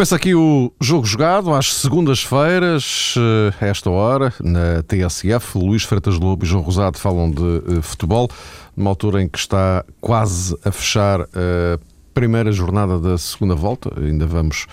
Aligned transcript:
Começa 0.00 0.16
aqui 0.16 0.34
o 0.34 0.72
jogo 0.80 1.04
jogado 1.04 1.52
às 1.52 1.74
segundas-feiras, 1.74 3.16
a 3.60 3.66
esta 3.66 3.90
hora, 3.90 4.32
na 4.42 4.82
TSF. 4.82 5.58
Luís 5.58 5.82
Freitas 5.82 6.18
Lobo 6.18 6.42
e 6.42 6.48
João 6.48 6.62
Rosado 6.62 6.96
falam 6.96 7.30
de 7.30 7.42
uh, 7.42 7.82
futebol, 7.82 8.26
numa 8.74 8.88
altura 8.88 9.22
em 9.22 9.28
que 9.28 9.36
está 9.36 9.84
quase 10.00 10.56
a 10.64 10.72
fechar 10.72 11.20
a 11.20 11.78
primeira 12.14 12.50
jornada 12.50 12.98
da 12.98 13.18
segunda 13.18 13.54
volta. 13.54 13.92
Ainda 14.00 14.26
vamos 14.26 14.66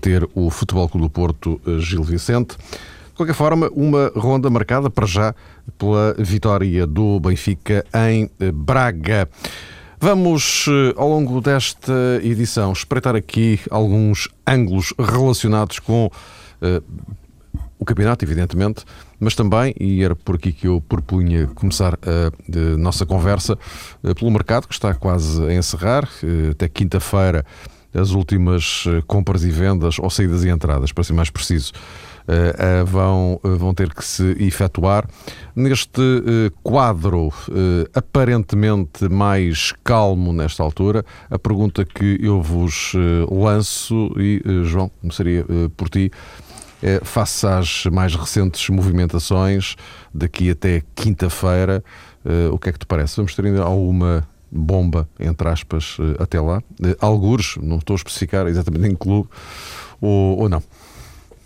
ter 0.00 0.26
o 0.34 0.48
Futebol 0.48 0.88
Clube 0.88 1.08
do 1.08 1.10
Porto 1.10 1.60
uh, 1.66 1.78
Gil 1.78 2.02
Vicente. 2.02 2.56
De 2.56 3.14
qualquer 3.14 3.34
forma, 3.34 3.68
uma 3.74 4.10
ronda 4.16 4.48
marcada 4.48 4.88
para 4.88 5.04
já 5.06 5.34
pela 5.76 6.14
vitória 6.18 6.86
do 6.86 7.20
Benfica 7.20 7.84
em 8.08 8.30
Braga. 8.54 9.28
Vamos, 10.02 10.64
ao 10.96 11.06
longo 11.06 11.42
desta 11.42 11.92
edição, 12.22 12.72
espreitar 12.72 13.14
aqui 13.14 13.60
alguns 13.70 14.30
ângulos 14.46 14.94
relacionados 14.98 15.78
com 15.78 16.06
uh, 16.06 16.82
o 17.78 17.84
campeonato, 17.84 18.24
evidentemente, 18.24 18.82
mas 19.18 19.34
também, 19.34 19.74
e 19.78 20.02
era 20.02 20.16
por 20.16 20.36
aqui 20.36 20.54
que 20.54 20.66
eu 20.66 20.80
propunha 20.80 21.48
começar 21.48 21.96
a 21.96 22.76
nossa 22.78 23.04
conversa, 23.04 23.58
uh, 24.02 24.14
pelo 24.14 24.30
mercado 24.30 24.66
que 24.66 24.72
está 24.72 24.94
quase 24.94 25.44
a 25.44 25.52
encerrar, 25.52 26.04
uh, 26.04 26.52
até 26.52 26.66
quinta-feira, 26.66 27.44
as 27.92 28.12
últimas 28.12 28.84
compras 29.06 29.44
e 29.44 29.50
vendas, 29.50 29.98
ou 29.98 30.08
saídas 30.08 30.44
e 30.44 30.48
entradas, 30.48 30.92
para 30.92 31.04
ser 31.04 31.12
mais 31.12 31.28
preciso. 31.28 31.72
Uh, 32.30 32.82
uh, 32.82 32.86
vão, 32.86 33.40
uh, 33.42 33.56
vão 33.56 33.74
ter 33.74 33.92
que 33.92 34.04
se 34.04 34.36
efetuar. 34.38 35.04
Neste 35.56 36.00
quadro 36.62 37.32
aparentemente 37.92 39.08
mais 39.08 39.72
calmo 39.82 40.32
nesta 40.32 40.62
altura, 40.62 41.04
a 41.28 41.38
pergunta 41.38 41.84
que 41.84 42.18
eu 42.22 42.40
vos 42.40 42.92
lanço, 43.28 44.12
e 44.16 44.40
João, 44.64 44.90
começaria 45.00 45.44
por 45.76 45.88
ti, 45.88 46.10
é, 46.80 47.00
face 47.02 47.46
às 47.46 47.84
mais 47.86 48.14
recentes 48.14 48.68
movimentações, 48.70 49.74
daqui 50.14 50.50
até 50.50 50.82
quinta-feira, 50.94 51.82
o 52.52 52.58
que 52.58 52.68
é 52.68 52.72
que 52.72 52.78
te 52.78 52.86
parece? 52.86 53.16
Vamos 53.16 53.34
ter 53.34 53.44
ainda 53.44 53.62
alguma 53.62 54.26
bomba, 54.50 55.08
entre 55.18 55.48
aspas, 55.48 55.96
até 56.18 56.40
lá? 56.40 56.62
algures, 57.00 57.56
não 57.60 57.78
estou 57.78 57.94
a 57.94 57.98
especificar 57.98 58.46
exatamente 58.46 58.86
em 58.86 58.94
clube, 58.94 59.28
ou, 60.00 60.38
ou 60.38 60.48
não? 60.48 60.62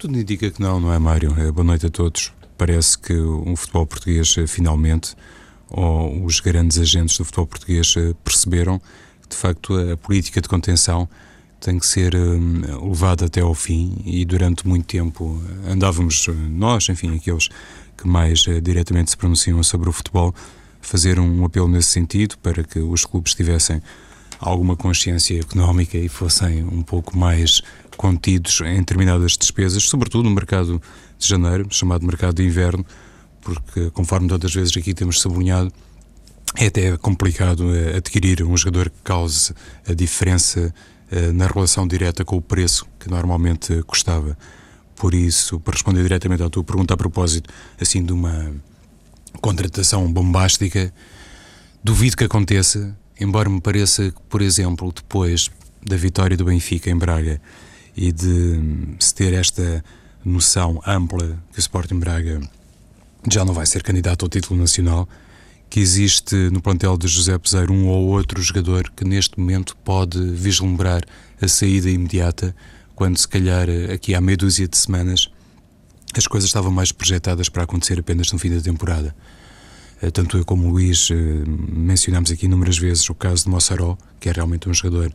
Tudo 0.04 0.18
indica 0.18 0.50
que 0.50 0.60
não, 0.60 0.78
não 0.78 0.92
é, 0.92 0.98
Mário? 0.98 1.34
É, 1.38 1.50
boa 1.50 1.64
noite 1.64 1.86
a 1.86 1.88
todos. 1.88 2.30
Parece 2.58 2.98
que 2.98 3.14
o 3.14 3.56
futebol 3.56 3.86
português 3.86 4.36
eh, 4.36 4.46
finalmente, 4.46 5.16
ou 5.70 6.26
os 6.26 6.40
grandes 6.40 6.76
agentes 6.76 7.16
do 7.16 7.24
futebol 7.24 7.46
português 7.46 7.94
eh, 7.96 8.12
perceberam 8.22 8.78
que 9.22 9.30
de 9.30 9.34
facto 9.34 9.74
a 9.74 9.96
política 9.96 10.42
de 10.42 10.46
contenção 10.46 11.08
tem 11.58 11.78
que 11.78 11.86
ser 11.86 12.14
uh, 12.14 12.86
levada 12.86 13.24
até 13.24 13.40
ao 13.40 13.54
fim 13.54 13.96
e 14.04 14.26
durante 14.26 14.68
muito 14.68 14.84
tempo 14.84 15.42
andávamos 15.66 16.28
nós, 16.50 16.86
enfim, 16.90 17.16
aqueles 17.16 17.48
que 17.96 18.06
mais 18.06 18.46
uh, 18.46 18.60
diretamente 18.60 19.10
se 19.10 19.16
pronunciam 19.16 19.62
sobre 19.62 19.88
o 19.88 19.92
futebol, 19.92 20.34
fazer 20.82 21.18
um 21.18 21.46
apelo 21.46 21.66
nesse 21.66 21.88
sentido 21.88 22.36
para 22.42 22.62
que 22.62 22.78
os 22.78 23.06
clubes 23.06 23.34
tivessem 23.34 23.80
alguma 24.38 24.76
consciência 24.76 25.40
económica 25.40 25.96
e 25.96 26.10
fossem 26.10 26.62
um 26.62 26.82
pouco 26.82 27.16
mais 27.16 27.62
contidos 27.94 28.60
em 28.60 28.78
determinadas 28.78 29.36
despesas, 29.36 29.84
sobretudo 29.84 30.28
no 30.28 30.34
mercado 30.34 30.80
de 31.18 31.28
janeiro, 31.28 31.66
chamado 31.70 32.06
mercado 32.06 32.34
de 32.34 32.44
inverno, 32.44 32.84
porque, 33.40 33.90
conforme 33.90 34.28
todas 34.28 34.50
as 34.50 34.54
vezes 34.54 34.76
aqui 34.76 34.94
temos 34.94 35.20
sublinhado, 35.20 35.72
é 36.56 36.66
até 36.66 36.96
complicado 36.96 37.74
eh, 37.74 37.96
adquirir 37.96 38.42
um 38.42 38.56
jogador 38.56 38.88
que 38.88 38.96
cause 39.02 39.52
a 39.86 39.92
diferença 39.92 40.72
eh, 41.10 41.32
na 41.32 41.46
relação 41.46 41.86
direta 41.86 42.24
com 42.24 42.36
o 42.36 42.42
preço 42.42 42.86
que 42.98 43.10
normalmente 43.10 43.82
custava. 43.82 44.36
Por 44.96 45.14
isso, 45.14 45.58
para 45.60 45.74
responder 45.74 46.02
diretamente 46.02 46.42
à 46.42 46.48
tua 46.48 46.62
pergunta 46.62 46.94
a 46.94 46.96
propósito, 46.96 47.52
assim, 47.80 48.04
de 48.04 48.12
uma 48.12 48.54
contratação 49.40 50.10
bombástica, 50.12 50.94
duvido 51.82 52.16
que 52.16 52.24
aconteça, 52.24 52.96
embora 53.20 53.50
me 53.50 53.60
pareça 53.60 54.10
que, 54.10 54.20
por 54.28 54.40
exemplo, 54.40 54.92
depois 54.94 55.50
da 55.84 55.96
vitória 55.96 56.36
do 56.36 56.44
Benfica 56.44 56.88
em 56.88 56.96
Braga, 56.96 57.40
e 57.96 58.12
de 58.12 58.96
se 58.98 59.14
ter 59.14 59.32
esta 59.32 59.84
noção 60.24 60.80
ampla 60.86 61.38
que 61.52 61.58
o 61.58 61.60
Sporting 61.60 61.98
Braga 61.98 62.40
já 63.30 63.44
não 63.44 63.54
vai 63.54 63.66
ser 63.66 63.82
candidato 63.82 64.24
ao 64.24 64.28
título 64.28 64.58
nacional, 64.58 65.08
que 65.70 65.80
existe 65.80 66.34
no 66.50 66.60
plantel 66.60 66.96
de 66.96 67.08
José 67.08 67.36
Peseiro 67.38 67.72
um 67.72 67.88
ou 67.88 68.08
outro 68.08 68.40
jogador 68.40 68.90
que 68.94 69.04
neste 69.04 69.38
momento 69.38 69.76
pode 69.84 70.18
vislumbrar 70.30 71.02
a 71.40 71.48
saída 71.48 71.90
imediata, 71.90 72.54
quando 72.94 73.16
se 73.16 73.26
calhar 73.26 73.66
aqui 73.92 74.14
há 74.14 74.20
meia 74.20 74.36
dúzia 74.36 74.68
de 74.68 74.76
semanas 74.76 75.28
as 76.16 76.26
coisas 76.26 76.48
estavam 76.48 76.70
mais 76.70 76.92
projetadas 76.92 77.48
para 77.48 77.64
acontecer 77.64 77.98
apenas 77.98 78.30
no 78.30 78.38
fim 78.38 78.54
da 78.54 78.60
temporada. 78.60 79.14
Eh, 80.00 80.10
tanto 80.10 80.38
eu 80.38 80.44
como 80.44 80.68
o 80.68 80.70
Luís 80.70 81.08
eh, 81.10 81.14
mencionamos 81.16 82.30
aqui 82.30 82.46
inúmeras 82.46 82.78
vezes 82.78 83.08
o 83.10 83.14
caso 83.14 83.44
de 83.44 83.50
Mossaró, 83.50 83.98
que 84.20 84.28
é 84.28 84.32
realmente 84.32 84.68
um 84.68 84.74
jogador 84.74 85.12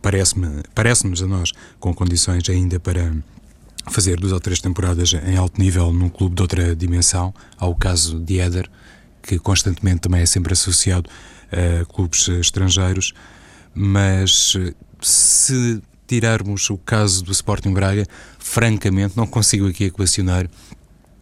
parece-me, 0.00 0.62
parece-nos 0.74 1.22
a 1.22 1.26
nós 1.26 1.52
com 1.78 1.92
condições 1.94 2.48
ainda 2.48 2.80
para 2.80 3.12
fazer 3.90 4.18
duas 4.18 4.32
ou 4.32 4.40
três 4.40 4.60
temporadas 4.60 5.12
em 5.12 5.36
alto 5.36 5.60
nível 5.60 5.92
num 5.92 6.08
clube 6.08 6.34
de 6.34 6.42
outra 6.42 6.74
dimensão. 6.74 7.34
Há 7.58 7.66
o 7.66 7.74
caso 7.74 8.18
de 8.18 8.40
Éder, 8.40 8.68
que 9.22 9.38
constantemente 9.38 10.00
também 10.00 10.22
é 10.22 10.26
sempre 10.26 10.52
associado 10.52 11.08
a 11.52 11.84
clubes 11.84 12.28
estrangeiros, 12.28 13.12
mas 13.74 14.54
se 15.00 15.82
tirarmos 16.06 16.70
o 16.70 16.78
caso 16.78 17.22
do 17.22 17.32
Sporting 17.32 17.72
Braga, 17.72 18.06
francamente 18.38 19.16
não 19.16 19.26
consigo 19.26 19.68
aqui 19.68 19.84
equacionar 19.84 20.48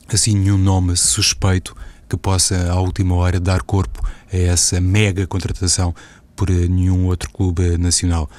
assim 0.09 0.35
nenhum 0.37 0.59
nome 0.59 0.97
suspeito 0.97 1.75
que 2.09 2.17
possa 2.17 2.71
à 2.71 2.79
última 2.79 3.15
hora 3.15 3.41
dar 3.41 3.63
corpo 3.63 4.07
a 4.33 4.37
essa 4.37 4.81
mega 4.81 5.27
contratação 5.27 5.95
por 6.37 6.51
eh, 6.51 6.69
nenhum 6.69 7.07
outro 7.07 7.31
clube 7.31 7.77
nacional. 7.79 8.31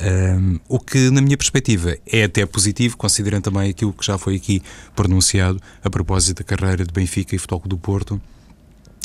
Um, 0.00 0.58
o 0.68 0.78
que, 0.78 1.10
na 1.10 1.20
minha 1.20 1.36
perspectiva, 1.36 1.96
é 2.06 2.24
até 2.24 2.44
positivo, 2.44 2.96
considerando 2.96 3.44
também 3.44 3.70
aquilo 3.70 3.92
que 3.92 4.04
já 4.04 4.18
foi 4.18 4.36
aqui 4.36 4.62
pronunciado 4.94 5.60
a 5.82 5.90
propósito 5.90 6.38
da 6.38 6.44
carreira 6.44 6.84
de 6.84 6.92
Benfica 6.92 7.34
e 7.34 7.38
Futebol 7.38 7.62
do 7.66 7.78
Porto. 7.78 8.20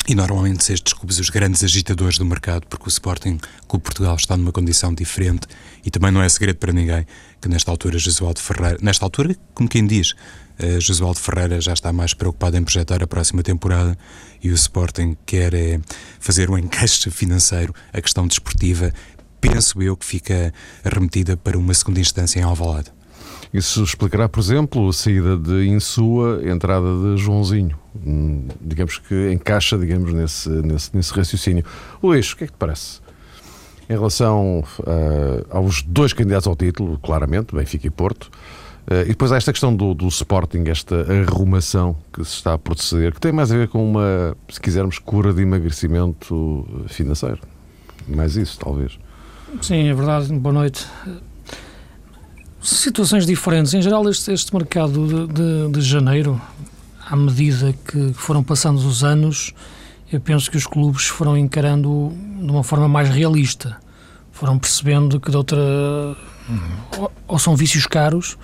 E 0.08 0.14
normalmente 0.14 0.72
estes 0.72 0.92
clubes 0.92 1.18
os 1.18 1.30
grandes 1.30 1.62
agitadores 1.62 2.18
do 2.18 2.24
mercado, 2.24 2.66
porque 2.66 2.86
o 2.86 2.88
Sporting 2.88 3.38
Clube 3.68 3.84
Portugal 3.84 4.16
está 4.16 4.36
numa 4.36 4.50
condição 4.50 4.92
diferente 4.92 5.46
e 5.84 5.90
também 5.90 6.10
não 6.10 6.22
é 6.22 6.28
segredo 6.28 6.56
para 6.56 6.72
ninguém 6.72 7.06
que 7.40 7.48
nesta 7.48 7.70
altura 7.70 7.98
Jesualdo 7.98 8.40
Ferreira, 8.40 8.78
nesta 8.82 9.04
altura, 9.04 9.34
como 9.54 9.68
quem 9.68 9.86
diz, 9.86 10.12
uh, 10.12 10.80
Jesualdo 10.80 11.18
Ferreira 11.18 11.60
já 11.60 11.72
está 11.72 11.92
mais 11.92 12.14
preocupado 12.14 12.56
em 12.56 12.62
projetar 12.62 13.02
a 13.02 13.06
próxima 13.06 13.42
temporada 13.42 13.96
e 14.42 14.50
o 14.50 14.54
Sporting 14.54 15.16
quer 15.24 15.54
é, 15.54 15.80
fazer 16.18 16.50
um 16.50 16.58
encaixe 16.58 17.10
financeiro, 17.10 17.74
a 17.92 18.00
questão 18.00 18.26
desportiva, 18.26 18.92
penso 19.40 19.82
eu 19.82 19.96
que 19.96 20.04
fica 20.04 20.52
remetida 20.84 21.36
para 21.36 21.58
uma 21.58 21.72
segunda 21.72 22.00
instância 22.00 22.38
em 22.38 22.42
Alvalade. 22.42 22.92
Isso 23.52 23.82
explicará, 23.82 24.28
por 24.28 24.38
exemplo, 24.38 24.88
a 24.88 24.92
saída 24.92 25.36
de 25.36 25.66
Insua, 25.66 26.40
a 26.40 26.50
entrada 26.50 26.86
de 27.02 27.20
Joãozinho. 27.20 27.76
Hum, 28.06 28.46
digamos 28.60 28.98
que 28.98 29.32
encaixa, 29.32 29.76
digamos, 29.76 30.12
nesse, 30.12 30.48
nesse, 30.48 30.94
nesse 30.94 31.12
raciocínio. 31.12 31.64
Luís, 32.00 32.32
o 32.32 32.36
que 32.36 32.44
é 32.44 32.46
que 32.46 32.52
te 32.52 32.58
parece? 32.58 33.00
Em 33.90 33.94
relação 33.94 34.64
uh, 34.78 35.46
aos 35.50 35.82
dois 35.82 36.12
candidatos 36.12 36.46
ao 36.46 36.54
título, 36.54 36.96
claramente, 36.98 37.54
Benfica 37.54 37.88
e 37.88 37.90
Porto, 37.90 38.30
Uh, 38.90 39.02
e 39.04 39.08
depois 39.08 39.30
há 39.30 39.36
esta 39.36 39.52
questão 39.52 39.76
do, 39.76 39.94
do 39.94 40.08
Sporting, 40.08 40.64
esta 40.66 41.06
arrumação 41.12 41.94
que 42.12 42.24
se 42.24 42.32
está 42.32 42.54
a 42.54 42.58
proceder, 42.58 43.12
que 43.12 43.20
tem 43.20 43.30
mais 43.30 43.52
a 43.52 43.56
ver 43.56 43.68
com 43.68 43.88
uma, 43.88 44.36
se 44.48 44.58
quisermos, 44.58 44.98
cura 44.98 45.32
de 45.32 45.42
emagrecimento 45.42 46.66
financeiro. 46.88 47.38
Mais 48.08 48.36
isso, 48.36 48.58
talvez. 48.58 48.98
Sim, 49.62 49.86
é 49.86 49.94
verdade. 49.94 50.32
Boa 50.32 50.52
noite. 50.52 50.86
Situações 52.60 53.26
diferentes. 53.26 53.72
Em 53.74 53.82
geral, 53.82 54.08
este, 54.08 54.32
este 54.32 54.52
mercado 54.52 55.06
de, 55.06 55.34
de, 55.34 55.72
de 55.72 55.80
janeiro, 55.82 56.40
à 57.06 57.14
medida 57.14 57.72
que 57.84 58.12
foram 58.14 58.42
passando 58.42 58.78
os 58.78 59.04
anos, 59.04 59.54
eu 60.12 60.20
penso 60.20 60.50
que 60.50 60.56
os 60.56 60.66
clubes 60.66 61.06
foram 61.06 61.36
encarando 61.36 62.12
de 62.40 62.50
uma 62.50 62.64
forma 62.64 62.88
mais 62.88 63.08
realista. 63.08 63.76
Foram 64.32 64.58
percebendo 64.58 65.20
que 65.20 65.30
de 65.30 65.36
outra. 65.36 65.58
Ou, 66.98 67.12
ou 67.28 67.38
são 67.38 67.54
vícios 67.54 67.86
caros, 67.86 68.36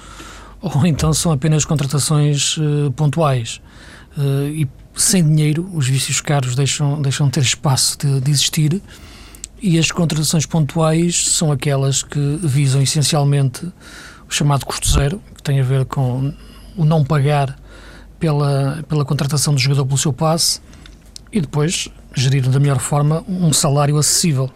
ou 0.61 0.87
então 0.87 1.13
são 1.13 1.33
apenas 1.33 1.65
contratações 1.65 2.57
uh, 2.59 2.93
pontuais. 2.95 3.61
Uh, 4.17 4.49
e 4.49 4.69
sem 4.95 5.23
dinheiro, 5.23 5.69
os 5.75 5.89
vícios 5.89 6.21
caros 6.21 6.55
deixam, 6.55 7.03
deixam 7.03 7.27
de 7.27 7.33
ter 7.33 7.43
espaço 7.43 7.99
de, 7.99 8.21
de, 8.21 8.31
existir 8.31 8.81
e 9.61 9.79
as 9.79 9.91
contratações 9.91 10.47
pontuais 10.47 11.29
são 11.29 11.51
aquelas 11.51 12.03
que 12.03 12.39
visam 12.43 12.81
essencialmente 12.81 13.67
o 14.29 14.33
chamado 14.33 14.65
custo 14.65 14.89
zero, 14.89 15.21
que 15.35 15.43
tem 15.43 15.61
a 15.61 15.63
ver 15.63 15.85
com 15.85 16.33
o 16.77 16.85
não 16.85 17.05
pagar 17.05 17.59
pela, 18.19 18.83
pela 18.89 19.05
contratação 19.05 19.55
do 19.55 19.61
jogador 19.61 19.85
pelo 19.85 19.99
seu 19.99 20.13
passe 20.13 20.61
e 21.37 21.41
depois 21.43 21.91
gerir 22.15 22.49
da 22.49 22.59
melhor 22.59 22.79
forma 22.79 23.23
um 23.29 23.53
salário 23.53 23.99
acessível. 23.99 24.51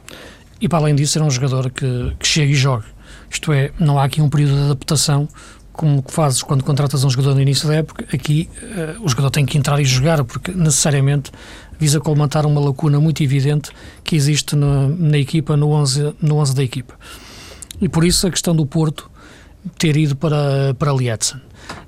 E 0.59 0.67
para 0.67 0.79
além 0.79 0.95
disso, 0.95 1.13
ser 1.13 1.23
um 1.23 1.31
jogador 1.31 1.71
que, 1.71 2.13
que 2.19 2.41
e 2.41 2.55
jogue 2.55 2.87
Isto 3.31 3.53
é, 3.53 3.71
não 3.79 3.99
há 3.99 4.05
aqui 4.05 4.23
um 4.23 4.31
período 4.31 4.57
de 4.57 4.63
adaptação 4.63 5.29
como 5.73 6.03
fazes 6.09 6.43
quando 6.43 6.65
contratas 6.65 7.05
um 7.05 7.11
jogador 7.11 7.35
no 7.35 7.43
início 7.43 7.69
da 7.69 7.77
época, 7.77 8.05
aqui 8.15 8.51
uh, 8.63 9.03
o 9.03 9.09
jogador 9.09 9.31
tem 9.31 9.47
que 9.47 9.57
entrar 9.57 9.81
e 9.81 9.85
jogar, 9.85 10.23
porque 10.25 10.53
necessariamente 10.53 11.31
visa 11.79 12.01
colmatar 12.01 12.45
uma 12.45 12.61
lacuna 12.61 13.01
muito 13.01 13.23
evidente 13.23 13.71
que 14.05 14.17
existe 14.17 14.57
na, 14.57 14.89
na 14.89 15.17
equipa, 15.17 15.57
no 15.57 15.71
11, 15.71 16.15
no 16.21 16.37
11 16.37 16.55
da 16.55 16.63
equipa. 16.63 16.95
E 17.81 17.89
por 17.89 18.05
isso 18.05 18.27
a 18.27 18.31
questão 18.31 18.55
do 18.55 18.67
Porto 18.67 19.11
ter 19.79 19.97
ido 19.97 20.17
para, 20.17 20.75
para 20.79 20.93
Lietzen. 20.93 21.41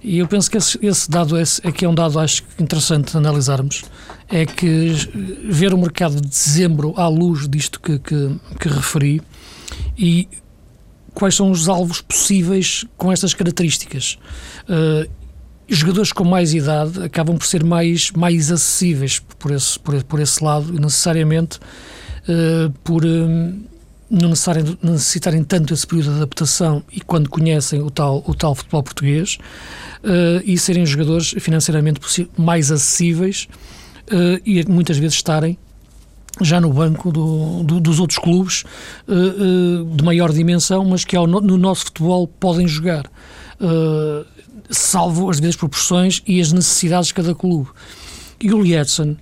E 0.03 0.19
eu 0.19 0.27
penso 0.27 0.51
que 0.51 0.57
esse, 0.57 0.79
esse 0.83 1.11
dado 1.11 1.37
é, 1.37 1.43
é 1.63 1.73
que 1.73 1.85
é 1.85 1.89
um 1.89 1.95
dado 1.95 2.19
acho 2.19 2.43
interessante 2.59 3.17
analisarmos, 3.17 3.85
é 4.29 4.45
que 4.45 4.91
ver 5.49 5.73
o 5.73 5.79
mercado 5.79 6.17
de 6.17 6.29
dezembro 6.29 6.95
à 6.97 7.07
luz 7.07 7.49
disto 7.49 7.81
que, 7.81 7.99
que, 7.99 8.37
que 8.59 8.69
referi 8.69 9.23
e 9.97 10.29
quais 11.15 11.35
são 11.35 11.51
os 11.51 11.69
alvos 11.69 12.01
possíveis 12.01 12.85
com 12.97 13.13
estas 13.13 13.35
características. 13.35 14.19
Uh, 14.65 15.09
jogadores 15.69 16.13
com 16.13 16.25
mais 16.25 16.53
idade 16.53 17.03
acabam 17.03 17.37
por 17.37 17.47
ser 17.47 17.65
mais, 17.65 18.11
mais 18.11 18.51
acessíveis 18.51 19.21
por 19.39 19.53
esse, 19.53 19.79
por, 19.79 20.03
por 20.05 20.21
esse 20.21 20.43
lado, 20.43 20.73
necessariamente 20.73 21.59
uh, 22.29 22.71
por 22.83 23.05
uh, 23.05 23.72
não 24.13 24.29
necessitarem 24.83 25.43
tanto 25.43 25.73
esse 25.73 25.87
período 25.87 26.11
de 26.11 26.17
adaptação 26.17 26.83
e 26.93 27.01
quando 27.01 27.31
conhecem 27.31 27.81
o 27.81 27.91
tal, 27.91 28.23
o 28.27 28.35
tal 28.35 28.55
futebol 28.55 28.83
português 28.83 29.39
e 30.45 30.59
serem 30.59 30.85
jogadores 30.85 31.35
financeiramente 31.41 31.99
mais 32.37 32.71
acessíveis 32.71 33.49
e 34.45 34.63
muitas 34.69 34.99
vezes 34.99 35.15
estarem 35.15 35.59
já 36.41 36.61
no 36.61 36.73
banco 36.73 37.13
do, 37.13 37.63
do, 37.63 37.81
dos 37.81 38.01
outros 38.01 38.19
clubes 38.19 38.65
uh, 39.07 39.83
uh, 39.83 39.97
de 39.97 40.05
maior 40.05 40.33
dimensão, 40.33 40.85
mas 40.85 41.05
que 41.05 41.17
ao, 41.17 41.27
no 41.27 41.59
nosso 41.59 41.87
futebol 41.87 42.27
podem 42.27 42.67
jogar, 42.67 43.07
uh, 43.61 44.25
salvo 44.71 45.29
as 45.29 45.39
vezes 45.39 45.57
proporções 45.57 46.23
e 46.27 46.41
as 46.41 46.53
necessidades 46.53 47.09
de 47.09 47.15
cada 47.15 47.35
clube. 47.35 47.69
E 48.41 48.53
o 48.53 48.61
Lietzen, 48.61 49.17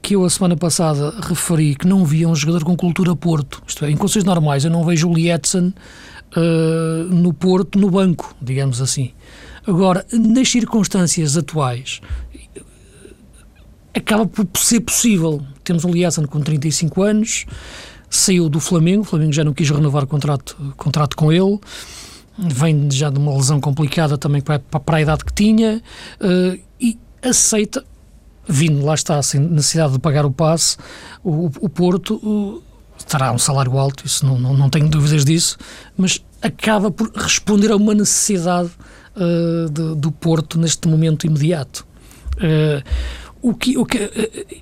que 0.00 0.14
eu 0.14 0.24
a 0.24 0.30
semana 0.30 0.56
passada 0.56 1.14
referi 1.22 1.74
que 1.74 1.86
não 1.86 2.04
via 2.04 2.28
um 2.28 2.34
jogador 2.34 2.64
com 2.64 2.76
cultura 2.76 3.16
Porto, 3.16 3.62
isto 3.66 3.84
é, 3.84 3.90
em 3.90 3.96
condições 3.96 4.24
normais 4.24 4.64
eu 4.64 4.70
não 4.70 4.84
vejo 4.84 5.08
o 5.08 5.14
Lietzen 5.14 5.72
no 7.10 7.32
Porto, 7.32 7.78
no 7.78 7.90
banco, 7.90 8.34
digamos 8.40 8.80
assim. 8.80 9.12
Agora, 9.66 10.04
nas 10.10 10.48
circunstâncias 10.48 11.36
atuais, 11.36 12.00
acaba 13.94 14.26
por 14.26 14.46
ser 14.58 14.80
possível. 14.80 15.42
Temos 15.62 15.84
o 15.84 15.88
Liasan 15.88 16.24
com 16.24 16.40
35 16.40 17.02
anos, 17.02 17.46
saiu 18.10 18.48
do 18.48 18.58
Flamengo, 18.58 19.02
o 19.02 19.04
Flamengo 19.04 19.32
já 19.32 19.44
não 19.44 19.52
quis 19.52 19.70
renovar 19.70 20.04
o 20.04 20.06
contrato, 20.06 20.56
contrato 20.76 21.16
com 21.16 21.32
ele, 21.32 21.58
vem 22.36 22.90
já 22.90 23.10
de 23.10 23.18
uma 23.18 23.34
lesão 23.34 23.60
complicada 23.60 24.18
também 24.18 24.40
para, 24.40 24.58
para 24.58 24.96
a 24.96 25.00
idade 25.00 25.24
que 25.24 25.32
tinha 25.32 25.82
uh, 26.20 26.58
e 26.80 26.98
aceita, 27.22 27.84
vindo, 28.46 28.84
lá 28.84 28.94
está, 28.94 29.22
sem 29.22 29.40
necessidade 29.40 29.94
de 29.94 29.98
pagar 29.98 30.24
o 30.24 30.30
passe, 30.30 30.76
o, 31.22 31.46
o 31.60 31.68
Porto 31.68 32.14
uh, 32.16 32.62
terá 33.06 33.32
um 33.32 33.38
salário 33.38 33.78
alto, 33.78 34.06
isso 34.06 34.24
não, 34.26 34.38
não, 34.38 34.54
não 34.54 34.70
tenho 34.70 34.88
dúvidas 34.88 35.24
disso, 35.24 35.56
mas 35.96 36.24
acaba 36.40 36.90
por 36.90 37.10
responder 37.14 37.70
a 37.70 37.76
uma 37.76 37.94
necessidade 37.94 38.70
uh, 39.16 39.70
de, 39.70 39.94
do 39.96 40.10
Porto 40.10 40.58
neste 40.58 40.88
momento 40.88 41.26
imediato. 41.26 41.86
Uh, 42.36 42.82
o 43.42 43.54
que, 43.54 43.76
o 43.76 43.84
que, 43.84 43.98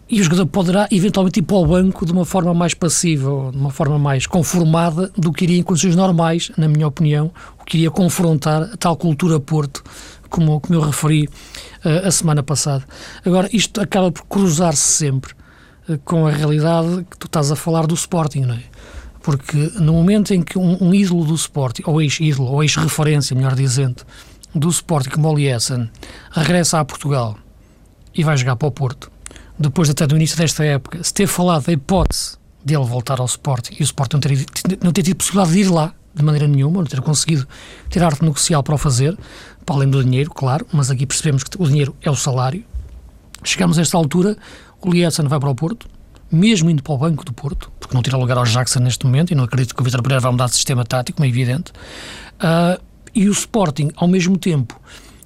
e 0.08 0.20
o 0.22 0.24
jogador 0.24 0.46
poderá 0.46 0.88
eventualmente 0.90 1.40
ir 1.40 1.42
para 1.42 1.56
o 1.56 1.66
banco 1.66 2.06
de 2.06 2.12
uma 2.12 2.24
forma 2.24 2.54
mais 2.54 2.72
passiva, 2.72 3.50
de 3.50 3.58
uma 3.58 3.68
forma 3.68 3.98
mais 3.98 4.26
conformada 4.26 5.12
do 5.18 5.30
que 5.32 5.44
iria 5.44 5.58
em 5.58 5.62
condições 5.62 5.94
normais, 5.94 6.50
na 6.56 6.66
minha 6.66 6.88
opinião, 6.88 7.30
o 7.60 7.64
que 7.64 7.76
iria 7.76 7.90
confrontar 7.90 8.62
a 8.62 8.76
tal 8.78 8.96
cultura 8.96 9.38
Porto, 9.38 9.84
como, 10.30 10.60
como 10.60 10.78
eu 10.78 10.82
referi 10.82 11.28
uh, 11.84 12.06
a 12.06 12.10
semana 12.10 12.42
passada. 12.42 12.84
Agora, 13.24 13.48
isto 13.52 13.80
acaba 13.80 14.10
por 14.10 14.24
cruzar-se 14.24 14.82
sempre 14.82 15.34
uh, 15.88 15.98
com 16.04 16.26
a 16.26 16.30
realidade 16.30 17.06
que 17.10 17.18
tu 17.18 17.26
estás 17.26 17.50
a 17.50 17.56
falar 17.56 17.86
do 17.86 17.94
Sporting, 17.94 18.42
não 18.42 18.54
é? 18.54 18.62
Porque 19.22 19.56
no 19.74 19.92
momento 19.92 20.32
em 20.32 20.40
que 20.40 20.58
um, 20.58 20.82
um 20.82 20.94
ídolo 20.94 21.24
do 21.24 21.34
Sporting, 21.34 21.82
ou 21.84 22.00
ex-ídolo, 22.00 22.48
ou 22.48 22.62
ex-referência, 22.62 23.36
melhor 23.36 23.54
dizendo, 23.54 24.02
do 24.54 24.68
Sporting, 24.68 25.10
como 25.10 25.28
o 25.28 25.34
Liessen, 25.34 25.90
regressa 26.30 26.80
a 26.80 26.84
Portugal 26.84 27.36
e 28.14 28.24
vai 28.24 28.36
jogar 28.36 28.56
para 28.56 28.68
o 28.68 28.70
Porto. 28.70 29.10
Depois 29.58 29.90
até 29.90 30.06
do 30.06 30.16
início 30.16 30.38
desta 30.38 30.64
época, 30.64 31.04
se 31.04 31.12
ter 31.12 31.26
falado 31.26 31.66
da 31.66 31.72
hipótese 31.72 32.38
dele 32.64 32.84
voltar 32.84 33.20
ao 33.20 33.26
Sporting 33.26 33.74
e 33.78 33.82
o 33.82 33.84
Sporting 33.84 34.16
não 34.16 34.20
ter, 34.20 34.46
não 34.82 34.92
ter 34.92 35.02
tido 35.02 35.16
possibilidade 35.16 35.52
de 35.52 35.60
ir 35.60 35.70
lá 35.70 35.94
de 36.14 36.22
maneira 36.24 36.46
nenhuma, 36.46 36.78
não 36.78 36.86
ter 36.86 37.00
conseguido 37.00 37.46
ter 37.88 38.02
arte 38.02 38.22
negocial 38.22 38.62
para 38.62 38.74
o 38.74 38.78
fazer, 38.78 39.16
para 39.64 39.76
além 39.76 39.88
do 39.88 40.02
dinheiro, 40.02 40.30
claro, 40.30 40.66
mas 40.72 40.90
aqui 40.90 41.06
percebemos 41.06 41.44
que 41.44 41.60
o 41.60 41.66
dinheiro 41.66 41.94
é 42.02 42.10
o 42.10 42.16
salário. 42.16 42.64
Chegamos 43.44 43.78
a 43.78 43.82
esta 43.82 43.96
altura, 43.96 44.36
o 44.80 44.90
Lietzen 44.90 45.26
vai 45.26 45.38
para 45.38 45.48
o 45.48 45.54
Porto, 45.54 45.88
mesmo 46.30 46.70
indo 46.70 46.82
para 46.82 46.92
o 46.92 46.98
banco 46.98 47.24
do 47.24 47.32
Porto, 47.32 47.70
porque 47.78 47.94
não 47.94 48.02
tira 48.02 48.16
lugar 48.16 48.36
ao 48.38 48.44
Jackson 48.44 48.80
neste 48.80 49.06
momento, 49.06 49.32
e 49.32 49.34
não 49.34 49.44
acredito 49.44 49.74
que 49.74 49.80
o 49.80 49.84
Vitor 49.84 50.02
Pereira 50.02 50.20
vai 50.20 50.32
mudar 50.32 50.46
de 50.46 50.54
sistema 50.54 50.84
tático, 50.84 51.16
como 51.16 51.26
é 51.26 51.28
evidente, 51.28 51.72
uh, 52.42 52.80
e 53.14 53.28
o 53.28 53.32
Sporting, 53.32 53.90
ao 53.96 54.06
mesmo 54.06 54.38
tempo, 54.38 54.80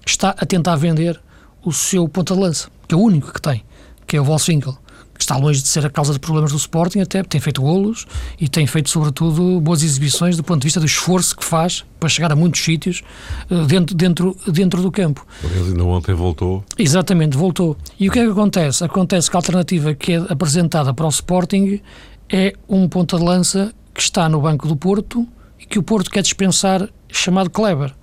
está 0.07 0.31
a 0.31 0.47
tentar 0.47 0.77
vender 0.77 1.21
o 1.63 1.73
seu 1.73 2.09
ponta 2.09 2.35
de 2.35 2.41
lança, 2.41 2.69
que 2.87 2.95
é 2.95 2.99
o 2.99 3.01
único 3.01 3.33
que 3.33 3.41
tem, 3.41 3.65
que 4.07 4.17
é 4.17 4.21
o 4.21 4.25
Volswinkel, 4.25 4.77
que 5.15 5.23
está 5.23 5.37
longe 5.37 5.63
de 5.63 5.69
ser 5.69 5.87
a 5.87 5.91
causa 5.91 6.13
de 6.13 6.19
problemas 6.19 6.51
do 6.51 6.59
Sporting, 6.59 7.01
até 7.01 7.23
tem 7.23 7.41
feito 7.41 7.63
golos 7.63 8.07
e 8.41 8.49
tem 8.49 8.67
feito, 8.67 8.91
sobretudo, 8.91 9.61
boas 9.61 9.83
exibições 9.83 10.37
do 10.37 10.43
ponto 10.43 10.61
de 10.61 10.67
vista 10.67 10.81
do 10.81 10.87
esforço 10.87 11.37
que 11.37 11.45
faz 11.45 11.85
para 12.01 12.09
chegar 12.09 12.33
a 12.33 12.37
muitos 12.37 12.61
sítios 12.61 13.03
uh, 13.51 13.65
dentro, 13.65 13.95
dentro, 13.95 14.37
dentro 14.47 14.83
do 14.83 14.91
campo. 14.91 15.25
Ele 15.43 15.71
ainda 15.71 15.85
ontem 15.85 16.15
voltou. 16.15 16.65
Exatamente, 16.77 17.37
voltou. 17.37 17.77
E 17.99 18.09
o 18.09 18.13
que 18.13 18.19
é 18.19 18.25
que 18.25 18.31
acontece? 18.31 18.85
Acontece 18.85 19.31
que 19.31 19.37
a 19.37 19.39
alternativa 19.39 19.95
que 19.95 20.13
é 20.13 20.17
apresentada 20.29 20.93
para 20.93 21.07
o 21.07 21.09
Sporting 21.09 21.81
é 22.29 22.53
um 22.69 22.89
ponta 22.89 23.17
de 23.17 23.25
lança 23.25 23.73
que 23.95 24.01
está 24.01 24.29
no 24.29 24.41
banco 24.41 24.67
do 24.67 24.77
Porto 24.77 25.27
e 25.61 25.65
que 25.65 25.79
o 25.79 25.83
Porto 25.83 26.11
quer 26.11 26.23
dispensar, 26.23 26.89
chamado 27.09 27.49
Kleber. 27.51 27.95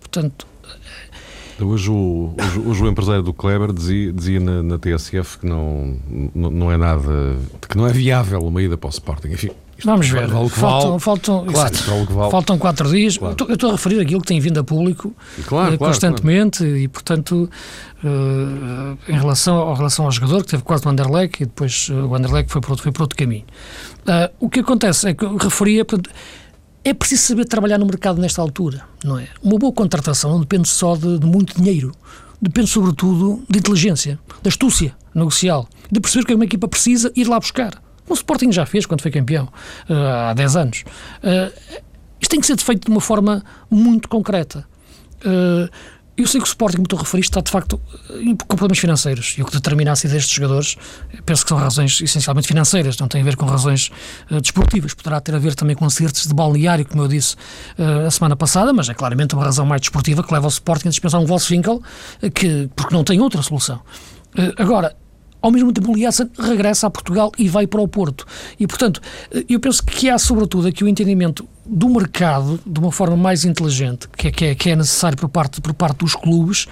Portanto, 0.00 0.46
Hoje 1.60 1.90
o, 1.90 2.34
hoje, 2.66 2.82
o 2.82 2.86
empresário 2.86 3.22
do 3.22 3.32
Kleber 3.32 3.72
dizia, 3.72 4.12
dizia 4.12 4.40
na, 4.40 4.62
na, 4.62 4.78
TSF 4.78 5.38
que 5.38 5.46
não, 5.46 5.96
não, 6.34 6.70
é 6.70 6.76
nada, 6.76 7.36
que 7.68 7.76
não 7.76 7.86
é 7.86 7.92
viável 7.92 8.40
uma 8.40 8.62
ida 8.62 8.76
para 8.76 8.86
o 8.86 8.90
Sporting. 8.90 9.28
Enfim, 9.28 9.50
Vamos 9.84 10.08
ver. 10.08 10.26
Vale 10.26 10.48
faltam, 10.48 10.90
vale. 10.90 11.00
faltam, 11.00 11.46
claro, 11.46 12.04
vale. 12.10 12.30
faltam 12.30 12.58
quatro 12.58 12.90
dias. 12.90 13.16
Claro. 13.16 13.36
Eu 13.48 13.54
estou 13.54 13.70
a 13.70 13.72
referir 13.72 14.00
aquilo 14.00 14.20
que 14.20 14.26
tem 14.26 14.40
vindo 14.40 14.58
a 14.58 14.64
público 14.64 15.14
claro, 15.46 15.74
uh, 15.74 15.78
constantemente 15.78 16.64
e, 16.64 16.88
portanto, 16.88 17.48
uh, 18.02 18.98
em 19.08 19.16
relação 19.16 19.56
ao, 19.56 19.74
relação 19.74 20.04
ao 20.04 20.10
jogador, 20.10 20.42
que 20.42 20.50
teve 20.50 20.62
quase 20.64 20.84
o 20.84 20.88
Anderlecht 20.88 21.42
e 21.42 21.46
depois 21.46 21.88
uh, 21.90 22.06
o 22.06 22.14
Anderlecht 22.14 22.50
foi 22.50 22.60
por 22.60 22.70
outro, 22.70 22.82
foi 22.82 22.92
por 22.92 23.02
outro 23.02 23.16
caminho. 23.16 23.44
o 24.40 24.48
que 24.48 24.60
acontece 24.60 25.08
é 25.08 25.14
que 25.14 25.24
eu 25.24 25.36
referia. 25.36 25.84
Portanto, 25.84 26.10
é 26.88 26.94
preciso 26.94 27.22
saber 27.22 27.44
trabalhar 27.44 27.78
no 27.78 27.86
mercado 27.86 28.20
nesta 28.20 28.40
altura, 28.40 28.82
não 29.04 29.18
é? 29.18 29.28
Uma 29.42 29.58
boa 29.58 29.72
contratação 29.72 30.30
não 30.32 30.40
depende 30.40 30.68
só 30.68 30.96
de, 30.96 31.18
de 31.18 31.26
muito 31.26 31.54
dinheiro, 31.54 31.92
depende 32.40 32.68
sobretudo 32.68 33.42
de 33.48 33.58
inteligência, 33.58 34.18
da 34.42 34.48
astúcia 34.48 34.94
negocial, 35.14 35.68
de 35.90 36.00
perceber 36.00 36.26
que 36.26 36.34
uma 36.34 36.44
equipa 36.44 36.68
precisa 36.68 37.12
ir 37.14 37.28
lá 37.28 37.38
buscar. 37.38 37.82
O 38.08 38.14
Sporting 38.14 38.50
já 38.52 38.64
fez 38.64 38.86
quando 38.86 39.02
foi 39.02 39.10
campeão, 39.10 39.48
uh, 39.88 40.30
há 40.30 40.34
10 40.34 40.56
anos. 40.56 40.84
Uh, 41.22 41.82
isto 42.20 42.30
tem 42.30 42.40
que 42.40 42.46
ser 42.46 42.56
feito 42.58 42.86
de 42.86 42.90
uma 42.90 43.00
forma 43.00 43.44
muito 43.70 44.08
concreta. 44.08 44.66
Uh, 45.18 45.68
eu 46.18 46.26
sei 46.26 46.40
que 46.40 46.46
o 46.46 46.48
Sporting, 46.48 46.78
como 46.78 46.88
tu 46.88 46.96
referiste, 46.96 47.30
está 47.30 47.40
de 47.40 47.50
facto 47.50 47.80
com 48.48 48.56
problemas 48.56 48.78
financeiros 48.78 49.36
e 49.38 49.42
o 49.42 49.46
que 49.46 49.52
determina 49.52 49.92
a 49.92 49.96
saída 49.96 50.16
destes 50.16 50.34
jogadores, 50.34 50.76
penso 51.24 51.44
que 51.44 51.48
são 51.48 51.56
razões 51.56 52.00
essencialmente 52.00 52.48
financeiras, 52.48 52.98
não 52.98 53.06
tem 53.06 53.20
a 53.20 53.24
ver 53.24 53.36
com 53.36 53.46
razões 53.46 53.90
uh, 54.28 54.40
desportivas, 54.40 54.94
poderá 54.94 55.20
ter 55.20 55.34
a 55.34 55.38
ver 55.38 55.54
também 55.54 55.76
com 55.76 55.84
acertos 55.84 56.26
de 56.26 56.34
balneário, 56.34 56.84
como 56.84 57.04
eu 57.04 57.08
disse 57.08 57.36
uh, 57.78 58.06
a 58.06 58.10
semana 58.10 58.34
passada, 58.34 58.72
mas 58.72 58.88
é 58.88 58.94
claramente 58.94 59.36
uma 59.36 59.44
razão 59.44 59.64
mais 59.64 59.80
desportiva 59.80 60.24
que 60.24 60.32
leva 60.32 60.46
o 60.46 60.50
Sporting 60.50 60.88
a 60.88 60.90
dispensar 60.90 61.20
um 61.20 61.26
Wolfswinkel, 61.26 61.76
uh, 61.76 62.30
que, 62.32 62.68
porque 62.74 62.92
não 62.92 63.04
tem 63.04 63.20
outra 63.20 63.40
solução. 63.40 63.80
agora, 64.58 64.96
ao 65.40 65.50
mesmo 65.50 65.72
tempo 65.72 65.92
o 65.92 65.94
Liaça 65.94 66.28
regressa 66.38 66.86
a 66.86 66.90
Portugal 66.90 67.32
e 67.38 67.48
vai 67.48 67.66
para 67.66 67.80
o 67.80 67.88
Porto. 67.88 68.26
E, 68.58 68.66
portanto, 68.66 69.00
eu 69.48 69.60
penso 69.60 69.82
que 69.84 70.10
há, 70.10 70.18
sobretudo, 70.18 70.68
aqui 70.68 70.84
o 70.84 70.88
entendimento 70.88 71.46
do 71.64 71.88
mercado 71.88 72.58
de 72.66 72.80
uma 72.80 72.90
forma 72.90 73.16
mais 73.16 73.44
inteligente, 73.44 74.08
que 74.16 74.28
é, 74.28 74.30
que 74.30 74.44
é, 74.46 74.54
que 74.54 74.70
é 74.70 74.76
necessário 74.76 75.16
por 75.16 75.28
parte, 75.28 75.60
por 75.60 75.74
parte 75.74 75.98
dos 75.98 76.14
clubes, 76.14 76.66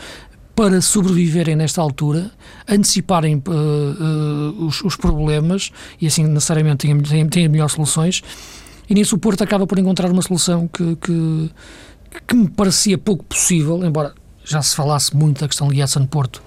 para 0.56 0.80
sobreviverem 0.80 1.54
nesta 1.54 1.82
altura, 1.82 2.30
anteciparem 2.66 3.42
uh, 3.46 3.50
uh, 3.50 4.64
os, 4.64 4.82
os, 4.82 4.96
problemas 4.96 5.70
e 6.00 6.06
assim 6.06 6.26
necessariamente 6.26 6.86
têm, 6.86 7.28
têm, 7.28 7.48
melhores 7.48 7.74
soluções. 7.74 8.22
E 8.88 8.94
nisso 8.94 9.16
o 9.16 9.18
Porto 9.18 9.44
acaba 9.44 9.66
por 9.66 9.78
encontrar 9.78 10.10
uma 10.10 10.22
solução 10.22 10.66
que, 10.66 10.96
que, 10.96 11.50
que 12.26 12.34
me 12.34 12.48
parecia 12.48 12.96
pouco 12.96 13.22
possível, 13.24 13.84
embora 13.84 14.14
já 14.44 14.62
se 14.62 14.74
falasse 14.74 15.14
muito 15.14 15.40
da 15.40 15.48
questão 15.48 15.68
de 15.68 15.74
Liaça-Porto 15.74 16.40
eh, 16.40 16.45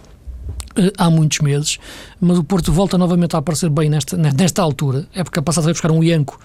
há 0.98 1.10
muitos 1.10 1.40
meses, 1.40 1.78
mas 2.20 2.38
o 2.38 2.44
Porto 2.44 2.72
volta 2.72 2.98
novamente 2.98 3.36
a 3.36 3.40
aparecer 3.40 3.70
bem 3.70 3.90
nesta, 3.90 4.18
nesta 4.18 4.62
altura, 4.62 5.08
é 5.14 5.24
porque 5.24 5.40
a 5.40 5.42
passada 5.42 5.66
vai 5.66 5.74
buscar 5.74 5.92
um 5.92 6.04
Ianco 6.04 6.40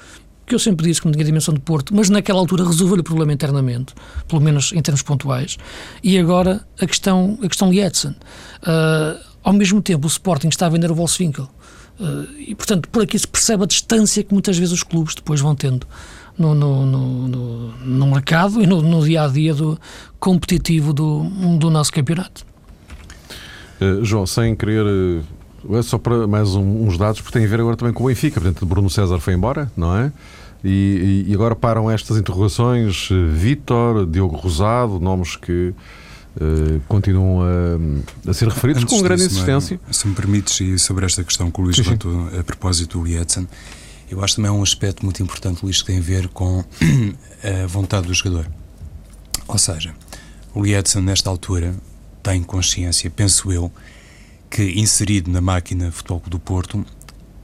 que 0.47 0.55
eu 0.55 0.59
sempre 0.59 0.87
disse 0.87 1.01
que 1.01 1.07
não 1.07 1.13
tinha 1.13 1.25
dimensão 1.25 1.55
de 1.55 1.61
Porto, 1.61 1.95
mas 1.95 2.11
naquela 2.11 2.39
altura 2.39 2.65
resolveu-lhe 2.65 3.01
o 3.01 3.05
problema 3.05 3.33
internamente, 3.33 3.95
pelo 4.29 4.43
menos 4.43 4.73
em 4.73 4.83
termos 4.83 5.03
pontuais, 5.03 5.57
e 6.03 6.19
agora 6.19 6.67
a 6.79 6.87
questão, 6.87 7.39
a 7.43 7.49
questão 7.49 7.71
Lietzen. 7.71 8.11
Uh, 8.11 9.19
ao 9.43 9.53
mesmo 9.53 9.81
tempo, 9.81 10.07
o 10.07 10.09
Sporting 10.09 10.49
está 10.49 10.67
a 10.67 10.69
vender 10.69 10.91
o 10.91 10.95
Volkswinkel. 10.95 11.49
Uh, 11.99 12.29
e, 12.39 12.55
portanto, 12.55 12.89
por 12.89 13.03
aqui 13.03 13.19
se 13.19 13.27
percebe 13.27 13.63
a 13.63 13.67
distância 13.67 14.23
que 14.23 14.33
muitas 14.33 14.59
vezes 14.59 14.73
os 14.73 14.83
clubes 14.83 15.15
depois 15.15 15.41
vão 15.41 15.55
tendo 15.55 15.87
no, 16.37 16.55
no, 16.55 16.85
no, 16.85 17.69
no 17.79 18.07
mercado 18.07 18.61
e 18.61 18.67
no, 18.67 19.05
dia 19.05 19.23
a 19.23 19.29
dia 19.29 19.55
do 19.55 19.79
competitivo 20.19 20.93
do, 20.93 21.25
do 21.59 21.71
nosso 21.71 21.93
campeonato. 21.93 22.45
Uh, 23.85 24.05
João, 24.05 24.27
sem 24.27 24.55
querer. 24.55 24.85
Uh, 24.85 25.83
só 25.83 25.97
para 25.97 26.27
mais 26.27 26.55
um, 26.55 26.87
uns 26.87 26.99
dados, 26.99 27.21
porque 27.21 27.39
tem 27.39 27.47
a 27.47 27.51
ver 27.51 27.61
agora 27.61 27.77
também 27.77 27.95
com 27.95 28.05
o 28.05 28.07
Benfica. 28.09 28.41
Portanto, 28.41 28.67
Bruno 28.67 28.91
César 28.91 29.19
foi 29.19 29.35
embora, 29.35 29.71
não 29.77 29.97
é? 29.97 30.13
E, 30.63 31.25
e 31.27 31.35
agora 31.35 31.55
param 31.55 31.91
estas 31.91 32.17
interrogações. 32.17 33.09
Vítor, 33.33 34.07
Diogo 34.07 34.37
Rosado, 34.37 34.99
nomes 35.01 35.37
que 35.37 35.75
Uh, 36.35 36.81
continuam 36.89 37.43
a, 37.43 38.29
a, 38.29 38.35
ser 38.35 38.49
referidos 38.49 38.83
Antes 38.83 38.97
com 38.97 39.05
grande 39.05 39.23
disso, 39.23 39.37
insistência. 39.37 39.81
É? 39.89 39.93
Se 39.93 40.09
me 40.09 40.17
permites, 40.17 40.61
e 40.61 40.77
sobre 40.81 41.07
esta 41.07 41.23
questão 41.23 41.49
que 41.49 41.61
o 41.61 41.63
Luís 41.63 41.79
levantou 41.79 42.29
a 42.37 42.43
propósito 42.43 42.99
do 42.99 43.05
Lietzen, 43.05 43.47
eu 44.11 44.23
acho 44.23 44.35
também 44.35 44.49
é 44.49 44.53
um 44.53 44.61
aspecto 44.61 45.05
muito 45.05 45.23
importante, 45.23 45.61
Luís, 45.63 45.81
que 45.81 45.87
tem 45.87 45.99
a 45.99 46.03
ver 46.03 46.27
com 46.27 46.65
a 47.63 47.67
vontade 47.69 48.09
do 48.09 48.15
jogador. 48.15 48.49
Ou 49.47 49.59
seja, 49.59 49.95
o 50.53 50.61
Lietzen, 50.61 51.03
nesta 51.03 51.31
altura, 51.31 51.73
tem 52.25 52.43
consciência, 52.43 53.11
penso 53.11 53.53
eu, 53.53 53.71
que 54.51 54.63
inserido 54.81 55.31
na 55.31 55.43
máquina 55.43 55.93
Futebol 55.93 56.23
do 56.27 56.39
Porto, 56.39 56.85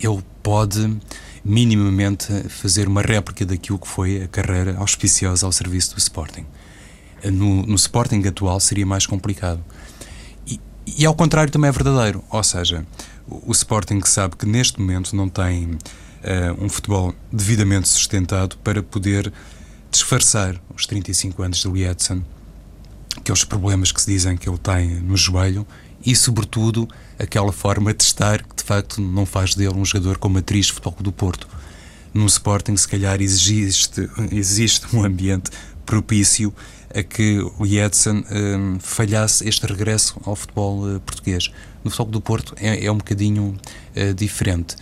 ele 0.01 0.25
pode 0.43 0.99
minimamente 1.45 2.27
fazer 2.49 2.89
uma 2.89 3.03
réplica 3.03 3.45
daquilo 3.45 3.79
que 3.79 3.87
foi 3.87 4.23
a 4.23 4.29
carreira 4.29 4.77
auspiciosa 4.79 5.45
ao 5.45 5.53
serviço 5.53 5.95
do 5.95 5.99
Sporting. 5.99 6.47
No, 7.25 7.67
no 7.67 7.75
Sporting 7.75 8.23
atual 8.27 8.59
seria 8.59 8.87
mais 8.87 9.07
complicado. 9.07 9.63
E, 10.47 10.59
e, 10.87 11.05
ao 11.05 11.15
contrário 11.15 11.53
também 11.53 11.69
é 11.69 11.73
verdadeiro. 11.73 12.25
Ou 12.31 12.43
seja, 12.43 12.87
o, 13.29 13.51
o 13.51 13.53
Sporting 13.53 14.01
sabe 14.07 14.37
que 14.37 14.47
neste 14.47 14.81
momento 14.81 15.15
não 15.15 15.29
tem 15.29 15.67
uh, 15.67 15.79
um 16.65 16.69
futebol 16.71 17.15
devidamente 17.31 17.89
sustentado 17.89 18.57
para 18.65 18.83
poder 18.83 19.31
disfarçar 19.91 20.59
os 20.75 20.87
35 20.87 21.43
anos 21.43 21.59
de 21.59 21.69
Lietzen, 21.69 22.25
aqueles 23.17 23.45
problemas 23.45 23.93
que 23.93 24.01
se 24.01 24.11
dizem 24.11 24.37
que 24.37 24.49
ele 24.49 24.59
tem 24.59 25.01
no 25.01 25.17
joelho 25.17 25.67
e, 26.05 26.15
sobretudo, 26.17 26.89
aquela 27.19 27.53
forma 27.53 27.93
de 27.93 28.03
estar 28.03 28.43
que 28.43 28.57
de 28.57 28.65
facto 28.65 29.01
não 29.01 29.27
faz 29.27 29.55
dele 29.55 29.75
um 29.75 29.85
jogador 29.85 30.19
como 30.19 30.39
atriz 30.39 30.67
de 30.67 30.73
futebol 30.73 30.97
do 31.01 31.13
Porto. 31.13 31.47
No 32.13 32.27
Sporting, 32.27 32.77
se 32.77 32.89
calhar, 32.89 33.21
existe, 33.21 34.09
existe 34.33 34.95
um 34.95 35.05
ambiente 35.05 35.51
propício 35.85 36.53
a 36.95 37.03
que 37.03 37.39
o 37.59 37.67
Edson 37.67 38.25
um, 38.31 38.79
falhasse 38.81 39.49
este 39.49 39.65
regresso 39.67 40.21
ao 40.25 40.35
futebol 40.35 40.97
uh, 40.97 41.01
português. 41.01 41.51
No 41.85 41.91
futebol 41.91 42.13
do 42.13 42.21
Porto 42.21 42.55
é, 42.57 42.85
é 42.85 42.91
um 42.91 42.99
bocadinho 42.99 43.57
uh, 43.97 44.15
diferente. 44.15 44.77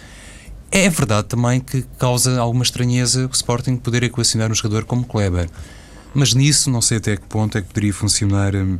É 0.71 0.89
verdade 0.89 1.29
também 1.29 1.61
que 1.61 1.83
causa 1.99 2.39
alguma 2.39 2.63
estranheza 2.63 3.27
o 3.27 3.31
Sporting 3.31 3.77
poder 3.77 4.03
equacionar 4.03 4.51
um 4.51 4.55
jogador 4.55 4.85
como 4.85 5.05
Kleber. 5.05 5.49
Mas 6.15 6.35
nisso 6.35 6.71
não 6.71 6.81
sei 6.81 6.99
até 6.99 7.17
que 7.17 7.27
ponto 7.27 7.57
é 7.59 7.61
que 7.61 7.69
poderia 7.69 7.93
funcionar, 7.93 8.55
hum, 8.55 8.79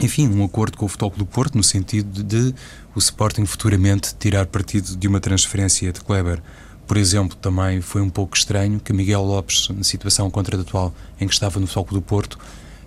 enfim, 0.00 0.28
um 0.28 0.44
acordo 0.44 0.76
com 0.76 0.86
o 0.86 0.88
Futebol 0.88 1.12
do 1.16 1.26
Porto, 1.26 1.56
no 1.56 1.62
sentido 1.62 2.22
de, 2.22 2.54
o 2.94 2.98
Sporting 2.98 3.44
futuramente 3.44 4.14
tirar 4.18 4.46
partido 4.46 4.96
de 4.96 5.08
uma 5.08 5.20
transferência 5.20 5.92
de 5.92 6.00
Kleber. 6.00 6.40
Por 6.86 6.96
exemplo, 6.96 7.36
também 7.36 7.80
foi 7.80 8.02
um 8.02 8.10
pouco 8.10 8.36
estranho 8.36 8.78
que 8.78 8.92
Miguel 8.92 9.22
Lopes, 9.22 9.68
na 9.70 9.82
situação 9.82 10.30
contratual 10.30 10.94
em 11.20 11.26
que 11.26 11.32
estava 11.32 11.58
no 11.58 11.66
Futebol 11.66 12.00
do 12.00 12.02
Porto, 12.02 12.38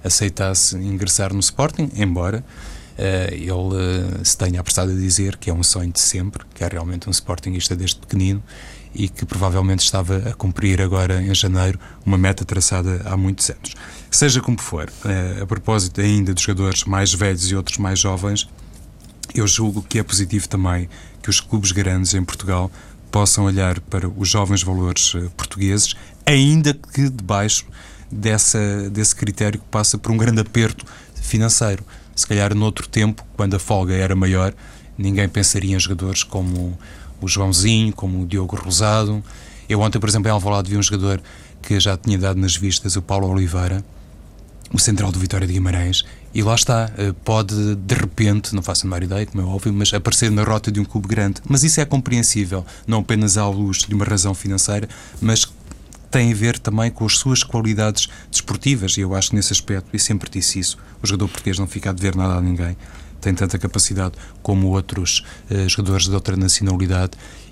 aceitasse 0.04 0.78
ingressar 0.78 1.34
no 1.34 1.40
Sporting, 1.40 1.90
embora 1.96 2.44
uh, 2.98 3.34
ele 3.34 3.52
uh, 3.52 4.26
se 4.26 4.38
tenha 4.38 4.60
apressado 4.60 4.92
a 4.92 4.96
dizer 4.96 5.36
que 5.38 5.50
é 5.50 5.54
um 5.54 5.64
sonho 5.64 5.92
de 5.92 6.00
sempre, 6.00 6.46
que 6.54 6.64
é 6.64 6.68
realmente 6.68 7.10
um 7.10 7.12
Sportingista 7.12 7.76
desde 7.76 7.98
pequenino 7.98 8.42
e 8.98 9.08
que 9.08 9.26
provavelmente 9.26 9.84
estava 9.84 10.18
a 10.30 10.34
cumprir 10.34 10.82
agora 10.82 11.22
em 11.22 11.34
janeiro 11.36 11.80
uma 12.04 12.18
meta 12.18 12.44
traçada 12.44 13.04
há 13.06 13.16
muitos 13.16 13.50
anos. 13.50 13.76
Seja 14.10 14.42
como 14.42 14.60
for, 14.60 14.90
uh, 15.06 15.44
a 15.44 15.46
propósito 15.46 16.02
ainda 16.02 16.34
dos 16.34 16.42
jogadores 16.42 16.84
mais 16.84 17.14
velhos 17.14 17.52
e 17.52 17.56
outros 17.56 17.78
mais 17.78 18.00
jovens, 18.00 18.50
eu 19.36 19.46
julgo 19.48 19.84
que 19.84 20.00
é 20.00 20.04
positivo 20.04 20.50
também 20.50 20.90
que 21.22 21.30
os 21.30 21.40
clubes 21.40 21.72
grandes 21.72 22.16
em 22.16 22.24
Portugal 22.24 22.72
possam 23.12 23.46
olhar 23.46 23.80
para 23.82 24.10
os 24.10 24.28
jovens 24.28 24.64
valores 24.64 25.14
portugueses, 25.36 25.94
ainda 26.26 26.74
que 26.74 27.08
debaixo 27.10 27.66
dessa, 28.12 28.90
desse 28.90 29.16
critério 29.16 29.60
que 29.60 29.66
passa 29.68 29.98
por 29.98 30.12
um 30.12 30.18
grande 30.18 30.42
aperto 30.42 30.86
financeiro 31.14 31.86
se 32.18 32.26
calhar 32.26 32.56
noutro 32.56 32.88
tempo, 32.90 33.24
quando 33.36 33.54
a 33.54 33.60
folga 33.60 33.94
era 33.94 34.16
maior, 34.16 34.52
ninguém 34.98 35.30
pensaria 35.30 35.76
em 35.76 35.80
jogadores 35.80 36.24
como 36.24 36.76
o 37.22 37.28
Joãozinho, 37.28 37.94
como 37.94 38.22
o 38.22 38.26
Diogo 38.26 38.56
Rosado. 38.56 39.24
Eu 39.68 39.82
ontem, 39.82 40.00
por 40.00 40.10
exemplo, 40.10 40.28
em 40.28 40.32
Alvalade 40.32 40.70
vi 40.70 40.78
um 40.78 40.84
jogador 40.84 41.22
que 41.62 41.80
já 41.80 41.98
tinha 41.98 42.18
dado 42.18 42.40
nas 42.40 42.56
vistas, 42.56 42.96
o 42.96 43.02
Paulo 43.02 43.28
Oliveira, 43.28 43.84
o 44.72 44.80
central 44.80 45.12
do 45.12 45.20
Vitória 45.20 45.48
de 45.48 45.54
Guimarães, 45.54 46.04
e 46.34 46.44
lá 46.44 46.56
está, 46.56 46.92
eh, 46.98 47.14
pode 47.24 47.76
de 47.76 47.96
repente, 47.96 48.54
não 48.54 48.62
faço 48.62 48.86
a 48.86 48.90
menor 48.90 49.04
ideia, 49.04 49.26
como 49.26 49.42
é 49.42 49.46
óbvio, 49.46 49.74
mas 49.74 49.94
aparecer 49.94 50.30
na 50.30 50.44
rota 50.44 50.72
de 50.72 50.80
um 50.80 50.86
clube 50.86 51.08
grande. 51.08 51.42
Mas 51.48 51.64
isso 51.64 51.80
é 51.80 51.86
compreensível, 51.86 52.66
não 52.86 53.00
apenas 53.00 53.38
à 53.38 53.48
luz 53.48 53.80
de 53.80 53.94
uma 53.94 54.06
razão 54.06 54.34
financeira, 54.34 54.88
mas 55.22 55.48
tem 56.12 56.32
a 56.32 56.36
ver 56.36 56.60
também 56.60 56.90
com 56.92 57.06
as 57.06 57.18
suas 57.18 57.44
qualidades 57.44 58.08
desportivas, 58.32 58.98
e 58.98 59.02
eu 59.02 59.16
acho 59.16 59.30
que 59.30 59.36
nesse 59.36 59.54
aspecto, 59.54 59.90
e 59.94 60.00
sempre 60.00 60.30
disse 60.30 60.60
isso, 60.60 60.78
o 61.02 61.08
jogador 61.08 61.30
português 61.30 61.58
não 61.60 61.68
fica 61.68 61.90
a 61.90 61.94
dever 61.94 62.16
nada 62.16 62.36
a 62.36 62.42
ninguém, 62.42 62.78
tem 63.22 63.34
tanta 63.34 63.58
capacidade 63.58 64.16
como 64.42 64.68
outros 64.68 65.24
uh, 65.50 65.68
jogadores 65.68 66.08
de 66.08 66.14
outra 66.14 66.36
nacionalidade, 66.36 67.12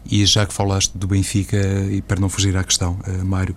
e 0.09 0.25
já 0.25 0.45
que 0.45 0.53
falaste 0.53 0.97
do 0.97 1.07
Benfica, 1.07 1.57
e 1.89 2.01
para 2.01 2.19
não 2.19 2.29
fugir 2.29 2.55
à 2.57 2.63
questão, 2.63 2.99
uh, 3.07 3.25
Mário, 3.25 3.55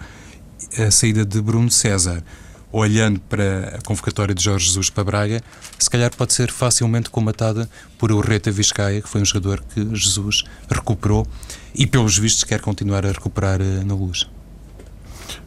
a 0.78 0.90
saída 0.90 1.24
de 1.24 1.40
Bruno 1.40 1.70
César, 1.70 2.22
olhando 2.70 3.20
para 3.20 3.78
a 3.78 3.82
convocatória 3.82 4.34
de 4.34 4.42
Jorge 4.42 4.66
Jesus 4.66 4.90
para 4.90 5.04
Braga, 5.04 5.42
se 5.78 5.88
calhar 5.88 6.14
pode 6.14 6.34
ser 6.34 6.50
facilmente 6.50 7.08
comatada 7.08 7.68
por 7.96 8.12
Urreta 8.12 8.50
Vizcaia, 8.50 9.00
que 9.00 9.08
foi 9.08 9.22
um 9.22 9.24
jogador 9.24 9.62
que 9.62 9.94
Jesus 9.94 10.44
recuperou 10.70 11.26
e, 11.74 11.86
pelos 11.86 12.18
vistos, 12.18 12.44
quer 12.44 12.60
continuar 12.60 13.06
a 13.06 13.12
recuperar 13.12 13.60
uh, 13.60 13.84
na 13.84 13.94
luz. 13.94 14.28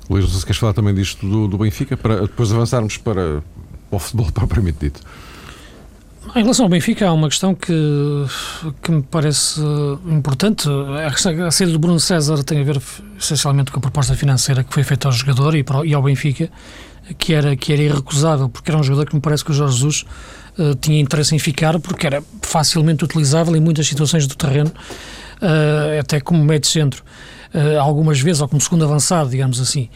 Luís, 0.10 0.26
você 0.26 0.46
queres 0.46 0.58
falar 0.58 0.74
também 0.74 0.94
disto 0.94 1.28
do, 1.28 1.48
do 1.48 1.58
Benfica, 1.58 1.96
para 1.96 2.22
depois 2.22 2.52
avançarmos 2.52 2.98
para, 2.98 3.42
para 3.90 3.96
o 3.96 4.00
futebol 4.00 4.30
propriamente 4.34 4.78
dito? 4.80 5.02
Em 6.36 6.44
relação 6.44 6.66
ao 6.66 6.70
Benfica, 6.70 7.08
há 7.08 7.14
uma 7.14 7.28
questão 7.28 7.56
que, 7.56 7.74
que 8.82 8.92
me 8.92 9.02
parece 9.02 9.60
importante. 10.06 10.70
A 11.06 11.52
saída 11.52 11.74
do 11.74 11.80
Bruno 11.80 12.00
César 12.00 12.44
tem 12.44 12.62
a 12.62 12.64
ver 12.64 12.80
essencialmente 13.20 13.72
com 13.72 13.80
a 13.80 13.82
proposta 13.82 14.16
financeira 14.16 14.64
que 14.64 14.72
foi 14.72 14.84
feita 14.84 15.08
ao 15.08 15.12
jogador 15.12 15.56
e, 15.56 15.66
e 15.86 15.94
ao 15.94 16.02
Benfica, 16.02 16.50
que 17.18 17.34
era, 17.34 17.56
que 17.56 17.74
era 17.74 17.82
irrecusável, 17.82 18.48
porque 18.48 18.70
era 18.70 18.80
um 18.80 18.84
jogador 18.84 19.08
que 19.10 19.16
me 19.16 19.22
parece 19.22 19.44
que 19.44 19.52
o 19.52 19.54
Jorge 19.54 19.74
Jesus 19.74 20.06
uh, 20.58 20.76
tinha 20.76 21.02
interesse 21.02 21.36
em 21.36 21.40
ficar, 21.40 21.80
porque 21.80 22.06
era 22.06 22.24
facilmente 22.44 23.04
utilizável 23.04 23.56
em 23.56 23.60
muitas 23.60 23.88
situações 23.88 24.28
do 24.28 24.36
terreno, 24.36 24.72
uh, 25.42 26.00
até 26.00 26.22
como 26.22 26.44
médio 26.46 26.70
centro 26.70 27.04
uh, 27.54 27.80
algumas 27.80 28.22
vezes, 28.22 28.42
ou 28.42 28.48
como 28.48 28.62
segundo 28.62 28.86
avançado, 28.86 29.30
digamos 29.32 29.60
assim, 29.60 29.90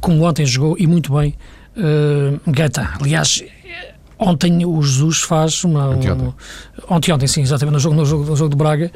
como 0.00 0.24
ontem 0.24 0.46
jogou 0.46 0.76
e 0.78 0.86
muito 0.86 1.12
bem 1.12 1.34
uh, 1.76 2.50
Gaetan. 2.50 2.88
Aliás, 3.00 3.42
ontem 4.22 4.64
o 4.64 4.82
Jesus 4.82 5.22
faz 5.22 5.64
uma. 5.64 5.90
Ontem, 5.90 6.10
um, 6.12 6.32
ontem, 6.88 7.12
ontem, 7.12 7.26
sim, 7.26 7.42
exatamente, 7.42 7.74
no 7.74 7.80
jogo, 7.80 7.96
no 7.96 8.06
jogo, 8.06 8.24
no 8.24 8.36
jogo 8.36 8.50
de 8.50 8.56
Braga, 8.56 8.90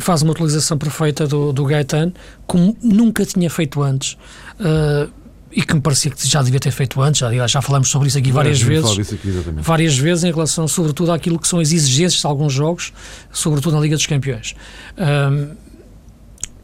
faz 0.00 0.22
uma 0.22 0.32
utilização 0.32 0.76
perfeita 0.76 1.26
do, 1.26 1.52
do 1.52 1.64
Gaetan, 1.64 2.12
como 2.46 2.76
nunca 2.82 3.24
tinha 3.24 3.48
feito 3.48 3.82
antes. 3.82 4.16
Uh, 4.60 5.10
e 5.54 5.62
que 5.62 5.74
me 5.74 5.80
parecia 5.80 6.10
que 6.10 6.26
já 6.26 6.42
devia 6.42 6.58
ter 6.58 6.70
feito 6.70 7.00
antes, 7.00 7.20
já, 7.20 7.46
já 7.46 7.60
falamos 7.60 7.88
sobre 7.88 8.08
isso 8.08 8.16
aqui 8.16 8.32
várias 8.32 8.60
vezes, 8.60 9.12
aqui, 9.12 9.30
várias 9.58 9.98
vezes 9.98 10.24
em 10.24 10.32
relação, 10.32 10.66
sobretudo, 10.66 11.12
àquilo 11.12 11.38
que 11.38 11.46
são 11.46 11.60
as 11.60 11.72
exigências 11.72 12.22
de 12.22 12.26
alguns 12.26 12.54
jogos, 12.54 12.90
sobretudo 13.30 13.74
na 13.74 13.80
Liga 13.80 13.94
dos 13.94 14.06
Campeões. 14.06 14.54
Um, 14.96 15.54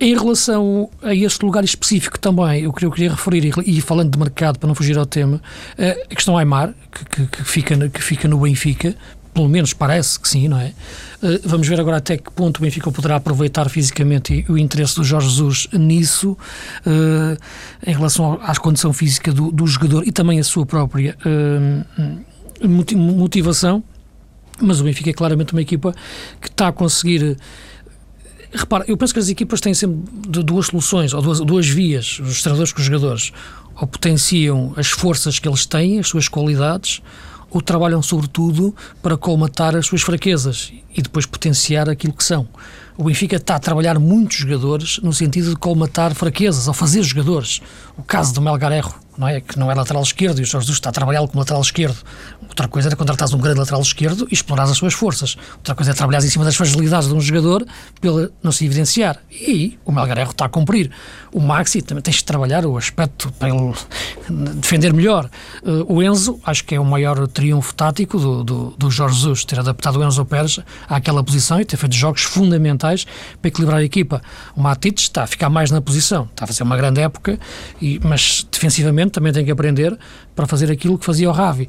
em 0.01 0.17
relação 0.17 0.89
a 1.03 1.15
este 1.15 1.45
lugar 1.45 1.65
específico 1.65 2.19
também, 2.19 2.63
eu 2.63 2.73
queria, 2.73 2.87
eu 2.87 2.93
queria 2.93 3.11
referir, 3.11 3.53
e, 3.67 3.81
falando 3.81 4.13
de 4.13 4.19
mercado, 4.19 4.59
para 4.59 4.69
não 4.69 4.75
fugir 4.75 4.97
ao 4.97 5.07
tema, 5.07 5.43
eh, 5.77 6.07
a 6.11 6.15
questão 6.15 6.39
Aymar, 6.39 6.73
que, 6.93 7.05
que, 7.05 7.27
que, 7.27 7.45
fica, 7.45 7.89
que 7.89 8.03
fica 8.03 8.29
no 8.29 8.39
Benfica, 8.39 8.95
pelo 9.35 9.49
menos 9.49 9.73
parece 9.73 10.19
que 10.19 10.29
sim, 10.29 10.47
não 10.47 10.59
é? 10.59 10.73
Eh, 11.21 11.41
vamos 11.45 11.67
ver 11.67 11.81
agora 11.81 11.97
até 11.97 12.17
que 12.17 12.31
ponto 12.31 12.59
o 12.59 12.61
Benfica 12.61 12.93
poderá 12.93 13.17
aproveitar 13.17 13.69
fisicamente 13.69 14.45
o 14.49 14.57
interesse 14.57 14.95
do 14.95 15.03
Jorge 15.03 15.31
Jesus 15.31 15.69
nisso, 15.73 16.39
eh, 16.87 17.37
em 17.85 17.93
relação 17.93 18.39
à 18.41 18.55
condição 18.57 18.93
física 18.93 19.33
do, 19.33 19.51
do 19.51 19.67
jogador 19.67 20.07
e 20.07 20.13
também 20.13 20.39
a 20.39 20.45
sua 20.45 20.65
própria 20.65 21.17
motivação. 22.95 23.83
Mas 24.61 24.81
o 24.81 24.85
Benfica 24.85 25.11
é 25.11 25.13
claramente 25.13 25.53
uma 25.53 25.63
equipa 25.63 25.95
que 26.41 26.49
está 26.49 26.69
a 26.69 26.73
conseguir 26.73 27.37
Repara, 28.53 28.85
eu 28.89 28.97
penso 28.97 29.13
que 29.13 29.21
as 29.21 29.29
equipas 29.29 29.61
têm 29.61 29.75
sempre 29.75 30.11
duas 30.43 30.67
soluções, 30.67 31.13
ou 31.13 31.21
duas, 31.21 31.41
duas 31.41 31.69
vias, 31.69 32.19
os 32.21 32.43
treinadores 32.43 32.73
com 32.73 32.81
os 32.81 32.87
jogadores. 32.87 33.33
Ou 33.81 33.87
potenciam 33.87 34.73
as 34.77 34.89
forças 34.89 35.39
que 35.39 35.49
eles 35.49 35.67
têm, 35.67 35.99
as 35.99 36.09
suas 36.09 36.29
qualidades, 36.29 37.03
ou 37.51 37.63
trabalham 37.63 38.03
sobretudo 38.03 38.75
para 39.03 39.17
colmatar 39.17 39.75
as 39.75 39.87
suas 39.87 40.03
fraquezas 40.03 40.73
e 40.95 41.01
depois 41.01 41.25
potenciar 41.25 41.89
aquilo 41.89 42.13
que 42.13 42.25
são. 42.25 42.47
O 42.97 43.05
Benfica 43.05 43.37
está 43.37 43.55
a 43.55 43.59
trabalhar 43.61 43.99
muitos 43.99 44.39
jogadores 44.39 44.99
no 45.03 45.13
sentido 45.13 45.51
de 45.51 45.57
colmatar 45.57 46.15
fraquezas, 46.15 46.67
ou 46.67 46.75
fazer 46.75 47.03
jogadores. 47.03 47.61
O 47.97 48.03
caso 48.03 48.35
do 48.35 48.41
Melgarejo, 48.41 48.93
não 49.17 49.29
é? 49.29 49.41
Que 49.41 49.59
não 49.59 49.71
é 49.71 49.75
lateral 49.75 50.03
esquerdo 50.03 50.41
e 50.41 50.43
o 50.43 50.45
Jorge 50.45 50.67
Jesus 50.67 50.79
está 50.79 50.91
a 50.91 50.93
trabalhá-lo 50.93 51.29
como 51.29 51.39
lateral 51.39 51.63
esquerdo. 51.63 51.99
Outra 52.59 52.67
coisa 52.67 52.89
era 52.89 52.97
contratares 52.97 53.33
um 53.33 53.39
grande 53.39 53.61
lateral 53.61 53.81
esquerdo 53.81 54.27
e 54.29 54.35
explorar 54.35 54.65
as 54.65 54.77
suas 54.77 54.93
forças. 54.93 55.37
Outra 55.59 55.77
coisa 55.77 55.93
é 55.93 55.95
trabalhar 55.95 56.19
em 56.19 56.29
cima 56.29 56.45
das 56.45 56.57
fragilidades 56.57 57.09
de 57.09 57.15
um 57.15 57.21
jogador 57.21 57.65
pela 58.01 58.33
não 58.43 58.51
se 58.51 58.67
evidenciar. 58.67 59.17
E 59.31 59.79
o 59.85 59.93
Melgarejo 59.93 60.33
está 60.33 60.47
a 60.47 60.49
cumprir. 60.49 60.91
O 61.33 61.39
Maxi 61.39 61.81
também 61.83 62.03
tens 62.03 62.17
de 62.17 62.25
trabalhar 62.25 62.67
o 62.67 62.77
aspecto 62.77 63.31
para 63.39 63.51
ele 63.51 63.73
defender 64.57 64.93
melhor. 64.93 65.31
Uh, 65.63 65.95
o 65.95 66.03
Enzo, 66.03 66.41
acho 66.45 66.65
que 66.65 66.75
é 66.75 66.81
o 66.81 66.85
maior 66.85 67.29
triunfo 67.29 67.73
tático 67.77 68.19
do, 68.19 68.43
do, 68.43 68.75
do 68.77 68.91
Jorge 68.91 69.15
Jesus, 69.15 69.45
ter 69.45 69.61
adaptado 69.61 70.01
o 70.01 70.05
Enzo 70.05 70.25
Pérez 70.25 70.59
àquela 70.89 71.23
posição 71.23 71.61
e 71.61 71.65
ter 71.65 71.77
feito 71.77 71.95
jogos 71.95 72.23
fundamentais 72.23 73.07
para 73.41 73.51
equilibrar 73.51 73.79
a 73.79 73.85
equipa. 73.85 74.21
O 74.57 74.61
Matites 74.61 75.05
está 75.05 75.23
a 75.23 75.27
ficar 75.29 75.49
mais 75.49 75.71
na 75.71 75.81
posição, 75.81 76.25
está 76.25 76.43
a 76.43 76.49
fazer 76.49 76.65
uma 76.65 76.77
grande 76.77 77.01
época, 77.01 77.39
e, 77.81 78.01
mas 78.03 78.45
defensivamente 78.51 79.13
também 79.13 79.33
tem 79.33 79.45
que 79.45 79.51
aprender 79.53 79.97
para 80.39 80.47
fazer 80.47 80.71
aquilo 80.71 80.97
que 80.97 81.05
fazia 81.05 81.29
o 81.29 81.33
Ravi. 81.33 81.69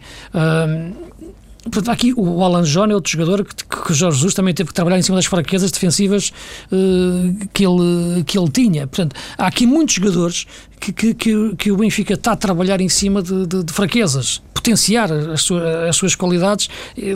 Portanto, 1.63 1.89
aqui 1.89 2.13
o 2.15 2.43
Alan 2.43 2.61
John 2.61 2.85
é 2.85 2.93
outro 2.93 3.11
jogador 3.11 3.43
que, 3.43 3.65
que 3.65 3.93
Jorge 3.95 4.17
Jesus 4.17 4.35
também 4.35 4.53
teve 4.53 4.67
que 4.67 4.73
trabalhar 4.75 4.99
em 4.99 5.01
cima 5.01 5.17
das 5.17 5.25
fraquezas 5.25 5.71
defensivas 5.71 6.31
uh, 6.71 7.47
que, 7.51 7.65
ele, 7.65 8.23
que 8.23 8.37
ele 8.37 8.49
tinha. 8.49 8.85
Portanto, 8.85 9.15
há 9.37 9.47
aqui 9.47 9.65
muitos 9.65 9.95
jogadores 9.95 10.45
que, 10.79 10.91
que, 10.91 11.13
que, 11.13 11.55
que 11.55 11.71
o 11.71 11.77
Benfica 11.77 12.13
está 12.13 12.31
a 12.31 12.35
trabalhar 12.35 12.81
em 12.81 12.89
cima 12.89 13.21
de, 13.21 13.45
de, 13.45 13.63
de 13.63 13.73
potenciar 14.59 15.11
as, 15.11 15.41
sua, 15.41 15.89
as 15.89 15.95
suas 15.95 16.15
qualidades, 16.15 16.69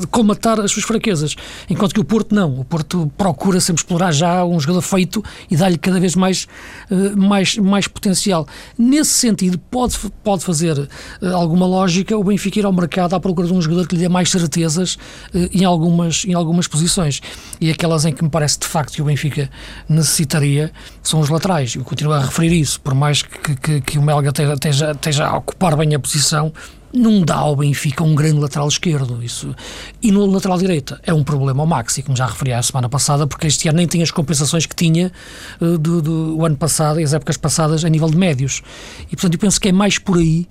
colmatar 0.10 0.60
as 0.60 0.72
suas 0.72 0.86
fraquezas. 0.86 1.36
Enquanto 1.70 1.94
que 1.94 2.00
o 2.00 2.04
Porto 2.04 2.34
não. 2.34 2.60
O 2.60 2.66
Porto 2.66 3.12
procura 3.18 3.60
sempre 3.60 3.82
explorar 3.82 4.12
já 4.12 4.46
um 4.46 4.60
jogador 4.60 4.82
feito 4.82 5.24
e 5.52 5.58
dar-lhe 5.58 5.78
cada 5.78 6.00
vez 6.00 6.16
mais, 6.16 6.48
uh, 6.90 7.18
mais, 7.18 7.58
mais 7.58 7.88
potencial. 7.88 8.48
Nesse 8.78 9.12
sentido, 9.12 9.58
pode, 9.58 9.98
pode 10.24 10.44
fazer 10.44 10.78
uh, 10.78 10.88
alguma 11.34 11.66
lógica 11.66 12.18
o 12.18 12.24
Benfica 12.24 12.60
ir 12.60 12.66
ao 12.66 12.74
mercado 12.74 13.14
à 13.14 13.20
procura 13.20 13.48
de 13.48 13.54
um 13.54 13.62
jogador 13.62 13.88
que 13.88 13.96
lhe 13.96 14.02
dê 14.02 14.10
mais 14.10 14.30
certezas 14.32 14.96
uh, 14.96 15.50
em, 15.52 15.66
algumas, 15.66 16.26
em 16.26 16.34
algumas 16.34 16.68
posições. 16.68 17.22
E 17.60 17.70
aquelas 17.70 18.06
em 18.06 18.14
que 18.14 18.24
me 18.24 18.30
parece 18.30 18.60
de 18.60 18.68
facto 18.68 18.94
que 18.94 19.02
o 19.02 19.06
Benfica 19.06 19.50
necessitaria 19.90 20.72
são 21.02 21.20
os 21.20 21.30
laterais. 21.30 21.76
Eu 21.76 21.84
continuo 21.84 22.14
a 22.14 22.22
referir 22.22 22.54
isso, 22.54 22.80
por 22.80 22.94
mais 22.94 23.22
que, 23.22 23.53
que, 23.56 23.82
que 23.82 23.98
o 23.98 24.02
Melga 24.02 24.30
esteja, 24.30 24.92
esteja 24.92 25.28
a 25.28 25.38
ocupar 25.38 25.76
bem 25.76 25.94
a 25.96 26.00
posição, 26.00 26.52
não 26.94 27.22
dá 27.22 27.36
ao 27.36 27.56
Benfica 27.56 28.04
um 28.04 28.14
grande 28.14 28.40
lateral 28.40 28.68
esquerdo. 28.68 29.24
Isso. 29.24 29.54
E 30.02 30.12
no 30.12 30.26
lateral 30.26 30.58
direito 30.58 30.98
é 31.04 31.14
um 31.14 31.24
problema 31.24 31.64
ao 31.64 31.68
Maxi, 31.68 32.04
como 32.04 32.16
já 32.16 32.28
referi 32.28 32.54
a 32.54 32.62
semana 32.62 32.88
passada, 32.88 33.26
porque 33.26 33.48
este 33.48 33.68
ano 33.68 33.78
nem 33.78 33.88
tem 33.88 34.04
as 34.04 34.12
compensações 34.12 34.66
que 34.66 34.76
tinha 34.76 35.12
uh, 35.60 35.78
do, 35.78 36.02
do 36.02 36.46
ano 36.46 36.56
passado 36.56 37.00
e 37.00 37.04
as 37.04 37.14
épocas 37.14 37.36
passadas 37.36 37.84
a 37.84 37.90
nível 37.90 38.10
de 38.10 38.18
médios. 38.18 38.62
E 39.08 39.16
portanto 39.16 39.34
eu 39.34 39.40
penso 39.40 39.60
que 39.60 39.70
é 39.70 39.72
mais 39.72 39.98
por 39.98 40.18
aí 40.18 40.48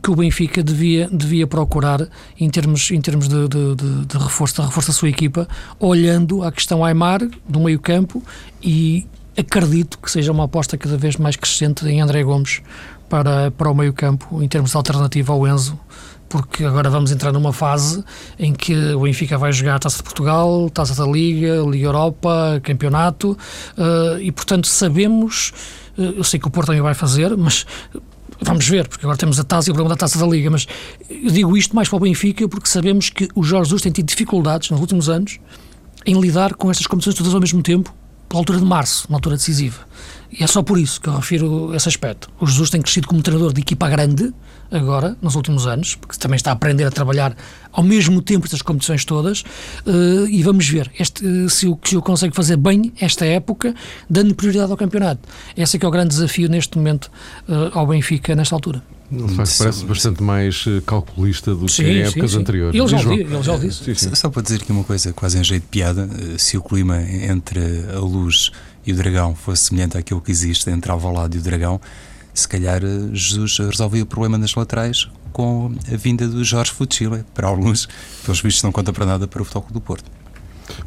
que 0.00 0.10
o 0.10 0.16
Benfica 0.16 0.62
devia, 0.62 1.08
devia 1.12 1.46
procurar 1.46 2.08
em 2.38 2.48
termos, 2.48 2.90
em 2.90 3.00
termos 3.00 3.28
de, 3.28 3.48
de, 3.48 3.74
de, 3.74 4.06
de 4.06 4.18
reforço, 4.18 4.60
de 4.60 4.66
reforço 4.66 4.88
da 4.88 4.94
sua 4.94 5.08
equipa, 5.08 5.46
olhando 5.78 6.42
a 6.42 6.50
questão 6.50 6.84
Aymar 6.84 7.20
do 7.46 7.60
meio 7.60 7.78
campo 7.78 8.22
e 8.62 9.06
acredito 9.36 9.98
que 9.98 10.10
seja 10.10 10.32
uma 10.32 10.44
aposta 10.44 10.76
cada 10.76 10.96
vez 10.96 11.16
mais 11.16 11.36
crescente 11.36 11.86
em 11.86 12.00
André 12.00 12.22
Gomes 12.22 12.62
para, 13.08 13.50
para 13.50 13.70
o 13.70 13.74
meio-campo, 13.74 14.42
em 14.42 14.48
termos 14.48 14.70
de 14.70 14.76
alternativa 14.76 15.32
ao 15.32 15.46
Enzo, 15.46 15.78
porque 16.28 16.64
agora 16.64 16.88
vamos 16.88 17.12
entrar 17.12 17.30
numa 17.30 17.52
fase 17.52 18.02
em 18.38 18.54
que 18.54 18.74
o 18.94 19.00
Benfica 19.00 19.36
vai 19.36 19.52
jogar 19.52 19.76
a 19.76 19.78
Taça 19.78 19.98
de 19.98 20.02
Portugal, 20.02 20.70
Taça 20.70 20.94
da 20.94 21.10
Liga, 21.10 21.62
Liga 21.68 21.86
Europa, 21.86 22.58
Campeonato, 22.62 23.36
uh, 23.76 24.18
e 24.18 24.32
portanto 24.32 24.66
sabemos, 24.66 25.52
uh, 25.98 26.02
eu 26.02 26.24
sei 26.24 26.40
que 26.40 26.48
o 26.48 26.50
Porto 26.50 26.68
também 26.68 26.80
vai 26.80 26.94
fazer, 26.94 27.36
mas 27.36 27.66
vamos 28.40 28.66
ver, 28.66 28.88
porque 28.88 29.04
agora 29.04 29.18
temos 29.18 29.38
a 29.38 29.44
Taça 29.44 29.68
e 29.68 29.72
o 29.72 29.74
problema 29.74 29.94
da 29.94 29.98
Taça 29.98 30.18
da 30.18 30.26
Liga, 30.26 30.50
mas 30.50 30.66
eu 31.10 31.30
digo 31.30 31.54
isto 31.54 31.76
mais 31.76 31.88
para 31.88 31.96
o 31.96 32.00
Benfica 32.00 32.48
porque 32.48 32.68
sabemos 32.68 33.10
que 33.10 33.28
o 33.34 33.42
Jorge 33.42 33.66
Jesus 33.66 33.82
tem 33.82 33.92
tido 33.92 34.06
dificuldades 34.06 34.70
nos 34.70 34.80
últimos 34.80 35.10
anos 35.10 35.38
em 36.06 36.18
lidar 36.18 36.54
com 36.54 36.70
estas 36.70 36.86
competições 36.86 37.14
todas 37.14 37.34
ao 37.34 37.40
mesmo 37.40 37.62
tempo, 37.62 37.94
pela 38.32 38.40
altura 38.40 38.58
de 38.60 38.64
março, 38.64 39.06
uma 39.10 39.18
altura 39.18 39.36
decisiva. 39.36 39.80
E 40.30 40.42
é 40.42 40.46
só 40.46 40.62
por 40.62 40.78
isso 40.78 40.98
que 40.98 41.06
eu 41.06 41.14
refiro 41.14 41.74
esse 41.74 41.86
aspecto. 41.86 42.30
O 42.40 42.46
Jesus 42.46 42.70
tem 42.70 42.80
crescido 42.80 43.06
como 43.06 43.20
treinador 43.20 43.52
de 43.52 43.60
equipa 43.60 43.86
grande, 43.90 44.32
agora, 44.70 45.14
nos 45.20 45.34
últimos 45.34 45.66
anos, 45.66 45.96
porque 45.96 46.16
também 46.16 46.36
está 46.36 46.48
a 46.48 46.54
aprender 46.54 46.84
a 46.84 46.90
trabalhar 46.90 47.36
ao 47.70 47.84
mesmo 47.84 48.22
tempo 48.22 48.46
estas 48.46 48.62
competições 48.62 49.04
todas, 49.04 49.42
uh, 49.42 50.26
e 50.30 50.42
vamos 50.42 50.66
ver 50.66 50.90
este, 50.98 51.22
uh, 51.26 51.50
se, 51.50 51.66
o, 51.66 51.78
se 51.84 51.94
o 51.94 52.00
consegue 52.00 52.34
fazer 52.34 52.56
bem 52.56 52.90
esta 52.98 53.26
época, 53.26 53.74
dando 54.08 54.34
prioridade 54.34 54.70
ao 54.70 54.78
campeonato. 54.78 55.28
Esse 55.54 55.76
é 55.76 55.78
que 55.78 55.84
é 55.84 55.88
o 55.88 55.92
grande 55.92 56.08
desafio 56.08 56.48
neste 56.48 56.78
momento 56.78 57.10
uh, 57.46 57.78
ao 57.78 57.86
Benfica, 57.86 58.34
nesta 58.34 58.54
altura. 58.54 58.82
Ele 59.12 59.36
parece 59.36 59.84
bastante 59.84 60.22
mais 60.22 60.64
calculista 60.86 61.54
do 61.54 61.68
sim, 61.68 61.84
que 61.84 61.90
em 61.90 62.00
épocas 62.00 62.30
sim, 62.30 62.36
sim. 62.36 62.40
anteriores. 62.40 62.80
Ele 62.80 62.88
já, 62.88 63.12
ele 63.12 63.42
já 63.42 63.54
o 63.54 63.58
disse. 63.58 64.16
Só 64.16 64.30
para 64.30 64.42
dizer 64.42 64.62
aqui 64.62 64.72
uma 64.72 64.84
coisa, 64.84 65.12
quase 65.12 65.38
em 65.38 65.44
jeito 65.44 65.64
de 65.64 65.68
piada, 65.68 66.08
se 66.38 66.56
o 66.56 66.62
clima 66.62 67.02
entre 67.02 67.60
a 67.94 68.00
luz 68.00 68.50
e 68.86 68.92
o 68.92 68.96
Dragão 68.96 69.34
fosse 69.34 69.64
semelhante 69.64 69.98
àquilo 69.98 70.20
que 70.20 70.30
existe 70.30 70.68
entre 70.70 70.90
Alvalade 70.90 71.36
e 71.36 71.40
o 71.40 71.42
Dragão, 71.42 71.80
se 72.34 72.48
calhar 72.48 72.82
eh, 72.82 73.10
Jesus 73.12 73.58
resolvia 73.58 74.02
o 74.02 74.06
problema 74.06 74.38
nas 74.38 74.54
laterais 74.54 75.08
com 75.32 75.72
a 75.92 75.96
vinda 75.96 76.26
do 76.26 76.42
Jorge 76.44 76.70
Fuchile. 76.70 77.24
Para 77.34 77.48
alguns, 77.48 77.88
pelos 78.24 78.40
vistos, 78.40 78.62
não 78.62 78.72
conta 78.72 78.92
para 78.92 79.06
nada 79.06 79.28
para 79.28 79.42
o 79.42 79.44
Futebol 79.44 79.68
do 79.70 79.80
Porto. 79.80 80.10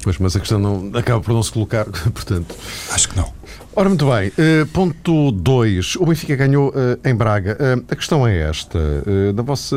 Pois, 0.04 0.18
mas 0.18 0.36
a 0.36 0.40
questão 0.40 0.60
não, 0.60 0.92
acaba 0.98 1.22
por 1.22 1.34
não 1.34 1.44
se 1.44 1.52
colocar, 1.52 1.86
portanto. 2.14 2.56
Acho 2.92 3.10
que 3.10 3.18
não. 3.18 3.34
Ora, 3.78 3.90
muito 3.90 4.06
bem. 4.10 4.30
Uh, 4.30 4.66
ponto 4.68 5.34
2. 5.34 5.98
O 5.98 6.06
Benfica 6.06 6.34
ganhou 6.38 6.70
uh, 6.70 6.98
em 7.04 7.14
Braga. 7.14 7.58
Uh, 7.60 7.84
a 7.90 7.96
questão 7.98 8.26
é 8.26 8.38
esta. 8.50 8.80
da 9.34 9.44
vossa 9.44 9.76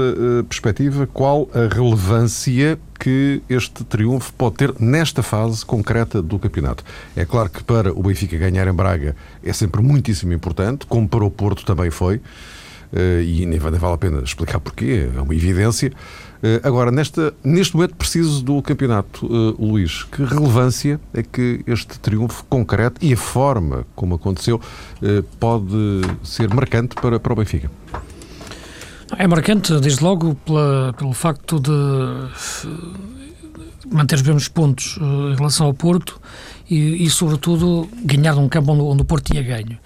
perspectiva, 0.49 1.05
qual 1.09 1.49
a 1.53 1.75
relevância 1.75 2.79
que 3.01 3.43
este 3.49 3.83
triunfo 3.83 4.33
pode 4.35 4.55
ter 4.55 4.73
nesta 4.79 5.21
fase 5.21 5.67
concreta 5.67 6.23
do 6.23 6.39
campeonato? 6.39 6.85
É 7.17 7.25
claro 7.25 7.51
que 7.51 7.65
para 7.65 7.93
o 7.93 8.01
Benfica 8.01 8.37
ganhar 8.39 8.69
em 8.69 8.73
Braga 8.73 9.17
é 9.43 9.53
sempre 9.53 9.83
muitíssimo 9.83 10.33
importante, 10.33 10.87
como 10.87 11.09
para 11.09 11.25
o 11.25 11.31
Porto 11.31 11.65
também 11.65 11.91
foi. 11.91 12.21
e 13.25 13.47
nem 13.47 13.59
vale 13.59 13.77
a 13.77 13.99
pena 13.99 14.23
explicar 14.23 14.61
porquê, 14.61 15.09
é 15.13 15.21
uma 15.21 15.35
evidência. 15.35 15.91
Uh, 16.39 16.61
agora, 16.63 16.93
nesta, 16.93 17.35
neste 17.43 17.75
momento 17.75 17.97
preciso 17.97 18.43
do 18.43 18.63
campeonato, 18.63 19.27
uh, 19.27 19.57
Luís, 19.59 20.05
que 20.05 20.23
relevância 20.23 21.01
é 21.13 21.23
que 21.23 21.63
este 21.67 21.99
triunfo 21.99 22.45
concreto 22.45 23.05
e 23.05 23.13
a 23.13 23.17
forma 23.17 23.85
como 23.97 24.15
aconteceu 24.15 24.57
uh, 24.57 25.23
pode 25.41 26.03
ser 26.23 26.53
marcante 26.55 26.95
para, 26.95 27.19
para 27.19 27.33
o 27.33 27.37
Benfica? 27.37 27.69
É 29.17 29.27
marcante, 29.27 29.81
desde 29.81 30.05
logo, 30.05 30.37
pela, 30.37 30.95
pelo 30.97 31.13
facto 31.13 31.59
de 31.59 31.71
manter 33.91 34.17
os 34.17 34.23
mesmos 34.23 34.49
pontos 34.49 34.99
em 35.01 35.35
relação 35.35 35.67
ao 35.67 35.73
Porto 35.73 36.21
e, 36.71 37.05
e 37.05 37.11
sobretudo, 37.11 37.89
ganhar 38.05 38.35
num 38.37 38.49
campo 38.49 38.73
onde, 38.73 38.83
onde 38.83 39.03
o 39.03 39.05
Porto 39.05 39.33
tinha 39.33 39.43
ganho 39.43 39.79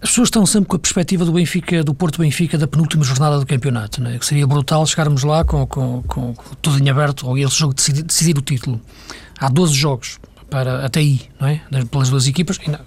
as 0.00 0.10
pessoas 0.10 0.26
estão 0.26 0.44
sempre 0.44 0.68
com 0.68 0.76
a 0.76 0.78
perspectiva 0.78 1.24
do 1.24 1.32
Benfica, 1.32 1.82
do 1.82 1.94
Porto 1.94 2.20
Benfica, 2.20 2.58
da 2.58 2.66
penúltima 2.66 3.02
jornada 3.02 3.38
do 3.38 3.46
campeonato, 3.46 4.02
né? 4.02 4.18
que 4.18 4.26
seria 4.26 4.46
brutal 4.46 4.86
chegarmos 4.86 5.22
lá 5.24 5.44
com, 5.44 5.66
com, 5.66 6.02
com, 6.02 6.34
tudo 6.60 6.82
em 6.82 6.90
aberto, 6.90 7.26
ou 7.26 7.38
esse 7.38 7.56
jogo 7.56 7.74
decidir, 7.74 8.02
decidir, 8.02 8.36
o 8.36 8.42
título. 8.42 8.80
Há 9.38 9.48
12 9.48 9.74
jogos 9.74 10.18
para, 10.50 10.84
até 10.84 11.00
aí, 11.00 11.22
não 11.40 11.48
é? 11.48 11.60
pelas 11.90 12.10
duas 12.10 12.26
equipas, 12.26 12.58
ainda, 12.64 12.80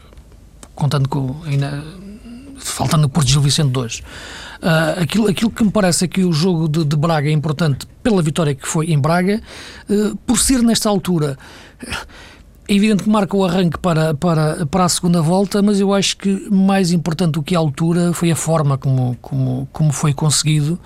contando 0.76 1.10
com. 1.10 1.41
Ainda, 1.45 1.84
faltando 2.58 3.08
o 3.08 3.10
Porto 3.10 3.28
Gil 3.28 3.41
Vicente 3.41 3.72
2. 3.72 4.00
Uh, 4.00 4.04
ah, 4.62 4.95
aquilo, 5.02 5.28
aquilo 5.28 5.50
que 5.50 5.63
me 5.63 5.72
parece 5.72 6.06
é 6.06 6.08
que 6.08 6.24
o 6.24 6.34
jogo 6.34 6.67
de, 6.67 6.84
de 6.84 6.95
Braga 6.95 7.30
é 7.30 7.32
importante 7.32 7.88
pela 8.04 8.22
vitória 8.22 8.54
que 8.54 8.67
foi 8.67 8.91
em 8.91 9.00
Braga, 9.00 9.41
uh, 9.89 10.15
por 10.28 10.38
ser 10.38 10.62
nesta 10.62 10.89
altura. 10.89 11.38
É 12.69 12.75
evidente 12.75 13.01
que 13.01 13.10
marca 13.10 13.36
o 13.36 13.43
arranque 13.43 13.79
para, 13.79 14.13
para, 14.13 14.63
para 14.67 14.86
a 14.86 14.89
segunda 14.89 15.23
volta, 15.23 15.60
mas 15.60 15.79
eu 15.79 15.91
acho 15.91 16.15
que 16.15 16.47
mais 16.51 16.91
importante 16.91 17.32
do 17.32 17.41
que 17.41 17.55
a 17.55 17.58
altura 17.58 18.13
foi 18.13 18.29
a 18.29 18.36
forma 18.36 18.77
como, 18.77 19.17
como, 19.19 19.67
como 19.73 19.91
foi 19.91 20.13
conseguido 20.13 20.79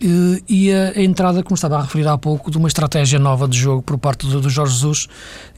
eh, 0.00 0.42
e 0.48 0.72
a, 0.72 0.92
a, 0.96 1.02
entrada, 1.02 1.42
como 1.42 1.56
estava 1.56 1.76
a 1.76 1.82
referir 1.82 2.08
há 2.08 2.16
pouco, 2.16 2.50
de 2.50 2.56
uma 2.56 2.68
estratégia 2.68 3.18
nova 3.18 3.46
de 3.46 3.58
jogo 3.58 3.82
por 3.82 3.98
parte 3.98 4.26
do, 4.26 4.40
do 4.40 4.48
Jorge 4.48 4.72
Jesus, 4.72 5.08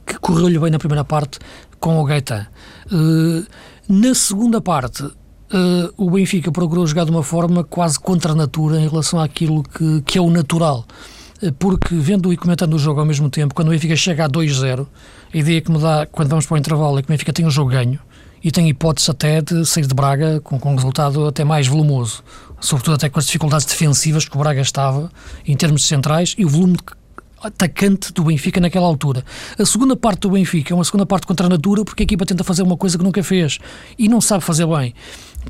que 0.04 0.18
correu-lhe 0.18 0.58
bem 0.58 0.72
na 0.72 0.80
primeira 0.80 1.04
parte 1.04 1.38
com 1.78 1.96
o 2.00 2.04
Gaetan. 2.04 2.44
Eh, 2.90 3.46
na 3.88 4.14
segunda 4.16 4.60
parte, 4.60 5.08
Uh, 5.54 5.92
o 5.98 6.10
Benfica 6.10 6.50
procurou 6.50 6.86
jogar 6.86 7.04
de 7.04 7.10
uma 7.10 7.22
forma 7.22 7.62
quase 7.62 8.00
contra 8.00 8.32
a 8.32 8.34
natura 8.34 8.80
em 8.80 8.88
relação 8.88 9.20
àquilo 9.20 9.62
que, 9.62 10.00
que 10.00 10.16
é 10.16 10.20
o 10.22 10.30
natural. 10.30 10.86
porque 11.58 11.94
vendo 11.94 12.32
e 12.32 12.38
comentando 12.38 12.72
o 12.72 12.78
jogo 12.78 13.00
ao 13.00 13.04
mesmo 13.04 13.28
tempo, 13.28 13.54
quando 13.54 13.68
o 13.68 13.70
Benfica 13.72 13.94
chega 13.94 14.24
a 14.24 14.30
2-0, 14.30 14.86
a 15.32 15.38
ideia 15.38 15.60
que 15.60 15.70
me 15.70 15.78
dá 15.78 16.06
quando 16.10 16.28
vamos 16.28 16.46
para 16.46 16.54
o 16.54 16.58
intervalo 16.58 16.98
é 16.98 17.02
que 17.02 17.08
o 17.08 17.12
Benfica 17.12 17.32
tem 17.32 17.46
um 17.46 17.50
jogo 17.50 17.70
ganho 17.70 17.98
e 18.42 18.50
tem 18.50 18.68
hipótese 18.68 19.10
até 19.10 19.40
de 19.40 19.64
sair 19.64 19.86
de 19.86 19.94
Braga 19.94 20.40
com, 20.40 20.58
com 20.58 20.72
um 20.72 20.76
resultado 20.76 21.26
até 21.26 21.44
mais 21.44 21.66
volumoso, 21.66 22.22
sobretudo 22.60 22.94
até 22.94 23.08
com 23.08 23.18
as 23.18 23.26
dificuldades 23.26 23.64
defensivas 23.66 24.28
que 24.28 24.36
o 24.36 24.38
Braga 24.38 24.60
estava 24.60 25.10
em 25.46 25.56
termos 25.56 25.86
centrais 25.86 26.34
e 26.36 26.44
o 26.44 26.48
volume 26.48 26.76
de 26.76 26.82
atacante 27.42 28.12
do 28.12 28.24
Benfica 28.24 28.60
naquela 28.60 28.86
altura. 28.86 29.24
A 29.58 29.64
segunda 29.64 29.96
parte 29.96 30.20
do 30.20 30.30
Benfica 30.30 30.72
é 30.72 30.74
uma 30.74 30.84
segunda 30.84 31.06
parte 31.06 31.26
contra 31.26 31.46
a 31.46 31.48
natura 31.48 31.84
porque 31.84 32.02
a 32.02 32.04
equipa 32.04 32.24
tenta 32.24 32.44
fazer 32.44 32.62
uma 32.62 32.76
coisa 32.76 32.96
que 32.96 33.04
nunca 33.04 33.22
fez 33.22 33.58
e 33.98 34.08
não 34.08 34.20
sabe 34.20 34.44
fazer 34.44 34.66
bem 34.66 34.94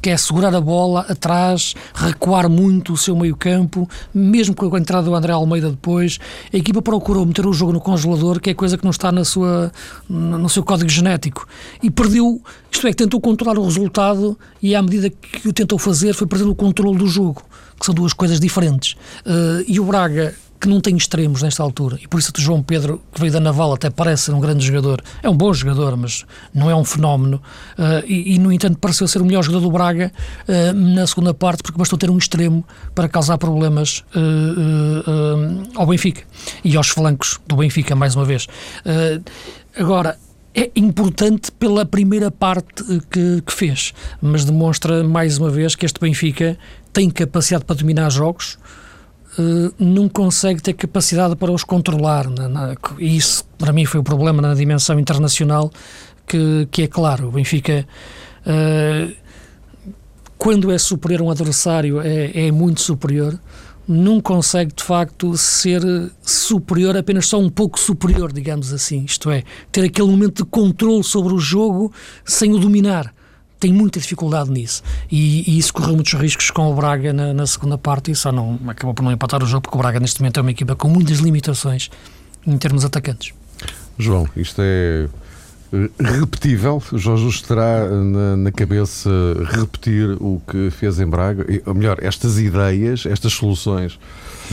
que 0.00 0.10
é 0.10 0.16
segurar 0.16 0.54
a 0.54 0.60
bola 0.60 1.00
atrás, 1.08 1.74
recuar 1.94 2.48
muito 2.48 2.92
o 2.92 2.96
seu 2.96 3.14
meio-campo, 3.14 3.88
mesmo 4.14 4.54
com 4.54 4.74
a 4.74 4.78
entrada 4.78 5.04
do 5.04 5.14
André 5.14 5.32
Almeida 5.32 5.70
depois. 5.70 6.18
A 6.52 6.56
equipa 6.56 6.80
procurou 6.80 7.26
meter 7.26 7.46
o 7.46 7.52
jogo 7.52 7.72
no 7.72 7.80
congelador, 7.80 8.40
que 8.40 8.50
é 8.50 8.54
coisa 8.54 8.78
que 8.78 8.84
não 8.84 8.90
está 8.90 9.12
na 9.12 9.24
sua, 9.24 9.72
no 10.08 10.48
seu 10.48 10.62
código 10.62 10.88
genético. 10.88 11.46
E 11.82 11.90
perdeu, 11.90 12.40
isto 12.70 12.86
é, 12.86 12.90
que 12.90 12.96
tentou 12.96 13.20
controlar 13.20 13.58
o 13.58 13.64
resultado 13.64 14.38
e, 14.62 14.74
à 14.74 14.82
medida 14.82 15.10
que 15.10 15.48
o 15.48 15.52
tentou 15.52 15.78
fazer, 15.78 16.14
foi 16.14 16.26
perdendo 16.26 16.50
o 16.50 16.54
controle 16.54 16.96
do 16.96 17.06
jogo, 17.06 17.42
que 17.78 17.84
são 17.84 17.94
duas 17.94 18.12
coisas 18.12 18.40
diferentes. 18.40 18.94
Uh, 19.26 19.64
e 19.66 19.78
o 19.78 19.84
Braga 19.84 20.34
que 20.62 20.68
não 20.68 20.80
tem 20.80 20.96
extremos 20.96 21.42
nesta 21.42 21.60
altura. 21.60 21.98
E 22.00 22.06
por 22.06 22.20
isso 22.20 22.32
o 22.38 22.40
João 22.40 22.62
Pedro, 22.62 23.02
que 23.12 23.20
veio 23.20 23.32
da 23.32 23.40
Naval, 23.40 23.72
até 23.72 23.90
parece 23.90 24.26
ser 24.26 24.32
um 24.32 24.38
grande 24.38 24.64
jogador. 24.64 25.02
É 25.20 25.28
um 25.28 25.36
bom 25.36 25.52
jogador, 25.52 25.96
mas 25.96 26.24
não 26.54 26.70
é 26.70 26.76
um 26.76 26.84
fenómeno. 26.84 27.42
Uh, 27.76 28.06
e, 28.06 28.36
e, 28.36 28.38
no 28.38 28.52
entanto, 28.52 28.78
pareceu 28.78 29.08
ser 29.08 29.20
o 29.20 29.24
melhor 29.24 29.42
jogador 29.42 29.66
do 29.66 29.72
Braga 29.72 30.12
uh, 30.46 30.72
na 30.72 31.04
segunda 31.04 31.34
parte, 31.34 31.64
porque 31.64 31.76
bastou 31.76 31.98
ter 31.98 32.08
um 32.10 32.16
extremo 32.16 32.64
para 32.94 33.08
causar 33.08 33.38
problemas 33.38 34.04
uh, 34.14 35.68
ao 35.74 35.84
Benfica 35.84 36.22
e 36.62 36.76
aos 36.76 36.90
flancos 36.90 37.40
do 37.44 37.56
Benfica, 37.56 37.96
mais 37.96 38.14
uma 38.14 38.24
vez. 38.24 38.46
agora, 39.76 40.16
é 40.54 40.70
importante 40.76 41.50
pela 41.50 41.84
primeira 41.84 42.30
parte 42.30 42.84
que, 43.10 43.42
que, 43.44 43.52
fez, 43.52 43.92
mas 44.20 44.44
demonstra 44.44 45.02
mais 45.02 45.38
uma 45.38 45.50
vez 45.50 45.74
que 45.74 45.84
este 45.84 45.98
Benfica 45.98 46.56
tem 46.92 47.10
capacidade 47.10 47.64
para 47.64 47.74
dominar 47.74 48.10
jogos, 48.10 48.58
uh, 49.38 49.74
não 49.78 50.08
consegue 50.08 50.62
ter 50.62 50.72
capacidade 50.74 51.36
para 51.36 51.52
os 51.52 51.64
controlar. 51.64 52.28
Na, 52.28 52.48
na, 52.48 52.76
e 52.98 53.16
isso, 53.16 53.44
para 53.58 53.72
mim, 53.72 53.84
foi 53.84 54.00
o 54.00 54.02
problema 54.02 54.42
na 54.42 54.54
dimensão 54.54 54.98
internacional, 54.98 55.70
que, 56.26 56.66
que 56.70 56.82
é 56.82 56.86
claro, 56.86 57.28
o 57.28 57.32
Benfica. 57.32 57.86
Uh, 58.46 59.14
quando 60.36 60.72
é 60.72 60.78
superior 60.78 61.20
a 61.20 61.24
um 61.24 61.30
adversário, 61.30 62.00
é, 62.00 62.46
é 62.48 62.50
muito 62.50 62.80
superior, 62.80 63.38
não 63.86 64.20
consegue 64.20 64.72
de 64.74 64.82
facto 64.82 65.36
ser 65.36 65.82
superior, 66.20 66.96
apenas 66.96 67.26
só 67.26 67.38
um 67.38 67.48
pouco 67.48 67.78
superior, 67.78 68.32
digamos 68.32 68.72
assim. 68.72 69.04
Isto 69.04 69.30
é, 69.30 69.44
ter 69.70 69.84
aquele 69.84 70.08
momento 70.08 70.42
de 70.42 70.50
controle 70.50 71.04
sobre 71.04 71.32
o 71.32 71.38
jogo 71.38 71.92
sem 72.24 72.52
o 72.52 72.58
dominar 72.58 73.12
tem 73.62 73.72
muita 73.72 74.00
dificuldade 74.00 74.50
nisso. 74.50 74.82
E, 75.08 75.48
e, 75.48 75.56
isso 75.56 75.72
correu 75.72 75.94
muitos 75.94 76.12
riscos 76.14 76.50
com 76.50 76.72
o 76.72 76.74
Braga 76.74 77.12
na, 77.12 77.32
na, 77.32 77.46
segunda 77.46 77.78
parte 77.78 78.10
e 78.10 78.14
só 78.16 78.32
não 78.32 78.58
acabou 78.66 78.92
por 78.92 79.04
não 79.04 79.12
empatar 79.12 79.40
o 79.40 79.46
jogo, 79.46 79.62
porque 79.62 79.76
o 79.76 79.80
Braga 79.80 80.00
neste 80.00 80.20
momento 80.20 80.38
é 80.38 80.40
uma 80.40 80.50
equipa 80.50 80.74
com 80.74 80.88
muitas 80.88 81.18
limitações 81.18 81.88
em 82.44 82.58
termos 82.58 82.84
atacantes. 82.84 83.32
João, 83.96 84.28
isto 84.34 84.60
é 84.60 85.06
eh, 85.72 85.90
repetível. 86.00 86.82
Jorge 86.92 87.22
Jesus 87.22 87.42
terá 87.42 87.88
na, 87.88 88.36
na, 88.36 88.50
cabeça 88.50 89.08
repetir 89.44 90.16
o 90.20 90.42
que 90.44 90.68
fez 90.72 90.98
em 90.98 91.06
Braga, 91.06 91.46
ou 91.64 91.72
melhor, 91.72 91.98
estas 92.02 92.40
ideias, 92.40 93.06
estas 93.06 93.32
soluções 93.32 93.96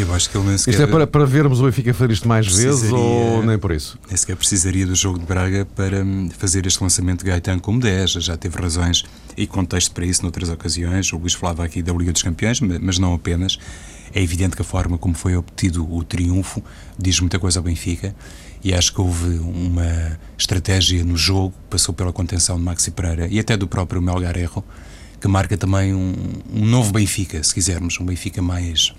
eu 0.01 0.13
acho 0.13 0.29
que 0.29 0.37
ele 0.37 0.47
nem 0.47 0.57
sequer... 0.57 0.71
Isto 0.71 0.83
é 0.83 0.87
para, 0.87 1.07
para 1.07 1.25
vermos 1.25 1.59
o 1.59 1.65
Benfica 1.65 1.93
fazer 1.93 2.13
isto 2.13 2.27
mais 2.27 2.47
vezes 2.47 2.91
ou 2.91 3.43
nem 3.43 3.57
por 3.57 3.71
isso? 3.71 3.97
Nem 4.07 4.17
sequer 4.17 4.35
precisaria 4.35 4.85
do 4.85 4.95
jogo 4.95 5.19
de 5.19 5.25
Braga 5.25 5.65
para 5.75 6.03
hum, 6.03 6.29
fazer 6.37 6.65
este 6.65 6.81
lançamento 6.81 7.23
de 7.23 7.29
Gaetan 7.29 7.59
como 7.59 7.79
10. 7.79 8.11
Já 8.11 8.37
teve 8.37 8.59
razões 8.59 9.03
e 9.35 9.45
contexto 9.45 9.91
para 9.93 10.05
isso 10.05 10.23
noutras 10.23 10.49
ocasiões. 10.49 11.11
O 11.11 11.17
Luís 11.17 11.33
falava 11.33 11.63
aqui 11.63 11.81
da 11.81 11.93
Liga 11.93 12.11
dos 12.11 12.21
Campeões, 12.21 12.59
mas 12.59 12.97
não 12.97 13.13
apenas. 13.13 13.57
É 14.13 14.21
evidente 14.21 14.55
que 14.55 14.61
a 14.61 14.65
forma 14.65 14.97
como 14.97 15.13
foi 15.13 15.35
obtido 15.35 15.87
o 15.91 16.03
triunfo 16.03 16.63
diz 16.97 17.19
muita 17.19 17.37
coisa 17.37 17.59
ao 17.59 17.63
Benfica 17.63 18.15
e 18.63 18.73
acho 18.73 18.93
que 18.93 19.01
houve 19.01 19.37
uma 19.39 20.19
estratégia 20.37 21.03
no 21.03 21.15
jogo, 21.15 21.53
passou 21.69 21.93
pela 21.93 22.11
contenção 22.11 22.57
de 22.57 22.63
Maxi 22.63 22.91
Pereira 22.91 23.27
e 23.29 23.39
até 23.39 23.55
do 23.55 23.67
próprio 23.67 24.01
Melgar 24.01 24.37
Erro, 24.37 24.63
que 25.19 25.27
marca 25.27 25.57
também 25.57 25.93
um, 25.93 26.13
um 26.53 26.65
novo 26.65 26.91
Benfica, 26.91 27.41
se 27.43 27.53
quisermos, 27.53 27.99
um 27.99 28.05
Benfica 28.05 28.41
mais 28.41 28.93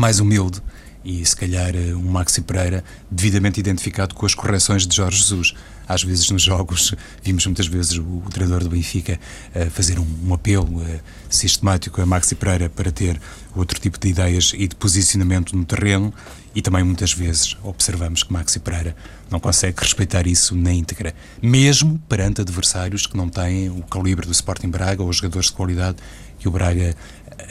mais 0.00 0.20
humilde 0.20 0.62
e 1.04 1.24
se 1.24 1.34
calhar 1.34 1.74
eh, 1.74 1.94
um 1.94 2.10
Maxi 2.10 2.40
Pereira 2.40 2.84
devidamente 3.10 3.58
identificado 3.58 4.14
com 4.14 4.24
as 4.24 4.34
correções 4.34 4.86
de 4.86 4.94
Jorge 4.94 5.18
Jesus. 5.18 5.54
Às 5.88 6.04
vezes 6.04 6.30
nos 6.30 6.42
jogos 6.42 6.94
vimos 7.22 7.44
muitas 7.44 7.66
vezes 7.66 7.98
o, 7.98 8.02
o 8.02 8.28
treinador 8.30 8.62
do 8.62 8.70
Benfica 8.70 9.18
uh, 9.54 9.68
fazer 9.70 9.98
um, 9.98 10.06
um 10.24 10.32
apelo 10.32 10.80
uh, 10.80 11.00
sistemático 11.28 12.00
a 12.00 12.06
Maxi 12.06 12.36
Pereira 12.36 12.70
para 12.70 12.92
ter 12.92 13.20
outro 13.54 13.80
tipo 13.80 13.98
de 13.98 14.08
ideias 14.08 14.52
e 14.56 14.68
de 14.68 14.76
posicionamento 14.76 15.56
no 15.56 15.64
terreno 15.64 16.14
e 16.54 16.62
também 16.62 16.84
muitas 16.84 17.12
vezes 17.12 17.56
observamos 17.62 18.22
que 18.22 18.32
Maxi 18.32 18.60
Pereira 18.60 18.94
não 19.30 19.40
consegue 19.40 19.80
respeitar 19.80 20.26
isso 20.26 20.54
na 20.54 20.72
íntegra, 20.72 21.14
mesmo 21.42 21.98
perante 22.08 22.40
adversários 22.42 23.06
que 23.06 23.16
não 23.16 23.28
têm 23.28 23.68
o 23.68 23.82
calibre 23.82 24.26
do 24.26 24.32
Sporting 24.32 24.68
Braga 24.68 25.02
ou 25.02 25.12
jogadores 25.12 25.46
de 25.46 25.52
qualidade 25.52 25.96
que 26.38 26.48
o 26.48 26.50
Braga 26.50 26.94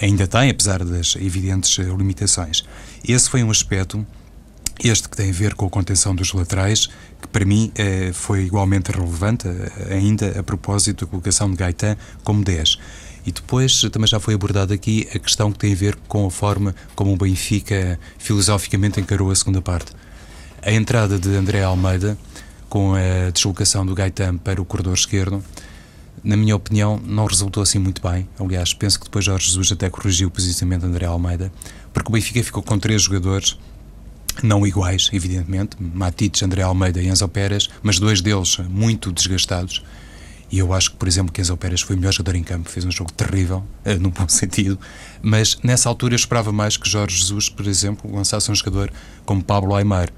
ainda 0.02 0.28
tem, 0.28 0.50
apesar 0.50 0.84
das 0.84 1.16
evidentes 1.16 1.78
eh, 1.80 1.84
limitações. 1.84 2.64
Esse 3.08 3.30
foi 3.30 3.44
um 3.44 3.52
aspecto, 3.52 4.06
este 4.84 5.10
que 5.10 5.18
tem 5.18 5.30
a 5.30 5.34
ver 5.34 5.56
com 5.56 5.66
a 5.66 5.70
contenção 5.70 6.16
dos 6.16 6.34
laterais, 6.34 6.88
que 7.22 7.28
para 7.28 7.46
mim 7.46 7.72
eh, 7.76 8.12
foi 8.14 8.44
igualmente 8.44 8.92
relevante, 8.92 9.48
eh, 9.48 9.96
ainda 9.96 10.40
a 10.40 10.44
propósito 10.44 11.06
da 11.06 11.10
colocação 11.12 11.50
de 11.50 11.58
Gaetan 11.58 11.98
como 12.24 12.44
10. 12.44 12.78
E 13.26 13.32
depois 13.32 13.82
também 13.92 14.08
já 14.08 14.20
foi 14.20 14.34
abordada 14.34 14.74
aqui 14.74 15.08
a 15.14 15.20
questão 15.20 15.52
que 15.52 15.60
tem 15.60 15.74
a 15.74 15.76
ver 15.76 15.96
com 16.08 16.26
a 16.26 16.32
forma 16.32 16.76
como 16.96 17.14
o 17.14 17.18
Benfica 17.18 18.00
filosoficamente 18.18 19.00
encarou 19.00 19.30
a 19.30 19.36
segunda 19.36 19.62
parte. 19.62 19.92
A 20.62 20.72
entrada 20.72 21.20
de 21.20 21.30
André 21.36 21.64
Almeida, 21.64 22.18
com 22.68 22.94
a 22.96 23.30
deslocação 23.32 23.86
do 23.86 23.94
Gaetan 23.94 24.38
para 24.38 24.62
o 24.62 24.66
corredor 24.66 24.94
esquerdo, 24.94 25.44
na 26.24 26.38
minha 26.38 26.56
opinião, 26.56 27.00
não 27.04 27.26
resultou 27.26 27.64
assim 27.64 27.80
muito 27.80 28.02
bem. 28.02 28.28
Aliás, 28.40 28.74
penso 28.74 29.00
que 29.00 29.06
depois 29.06 29.26
Jorge 29.26 29.48
Jesus 29.48 29.72
até 29.72 29.90
corrigiu 29.90 30.28
o 30.28 30.32
posicionamento 30.32 30.82
de 30.82 30.88
André 30.88 31.06
Almeida, 31.06 31.52
porque 31.94 32.10
o 32.10 32.14
Benfica 32.14 32.44
ficou 32.44 32.62
com 32.62 32.78
três 32.78 33.02
jogadores 33.02 33.58
não 34.44 34.66
iguais, 34.66 35.10
evidentemente, 35.12 35.76
Matites, 35.80 36.42
André 36.42 36.62
Almeida 36.62 37.02
e 37.02 37.08
Enzo 37.08 37.28
Pérez, 37.28 37.70
mas 37.84 38.00
dois 38.00 38.22
deles 38.22 38.58
muito 38.70 39.12
desgastados. 39.12 39.84
E 40.52 40.60
eu 40.60 40.74
acho 40.74 40.92
que, 40.92 40.98
por 40.98 41.08
exemplo, 41.08 41.32
que 41.32 41.42
Enzo 41.42 41.56
Pérez 41.58 41.82
foi 41.82 41.96
o 41.96 42.00
melhor 42.00 42.12
jogador 42.12 42.38
em 42.38 42.44
campo, 42.44 42.70
fez 42.70 42.86
um 42.86 42.92
jogo 42.92 43.12
terrível, 43.12 43.64
uh, 43.86 43.96
no 44.00 44.10
bom 44.12 44.28
sentido, 44.28 44.80
mas 45.22 45.58
nessa 45.64 45.90
altura 45.90 46.14
eu 46.14 46.18
esperava 46.18 46.52
mais 46.52 46.78
que 46.78 46.90
Jorge 46.90 47.18
Jesus, 47.18 47.50
por 47.50 47.68
exemplo, 47.68 48.14
lançasse 48.14 48.52
um 48.52 48.56
jogador 48.56 48.92
como 49.26 49.44
Pablo 49.44 49.76
Aymar. 49.76 50.10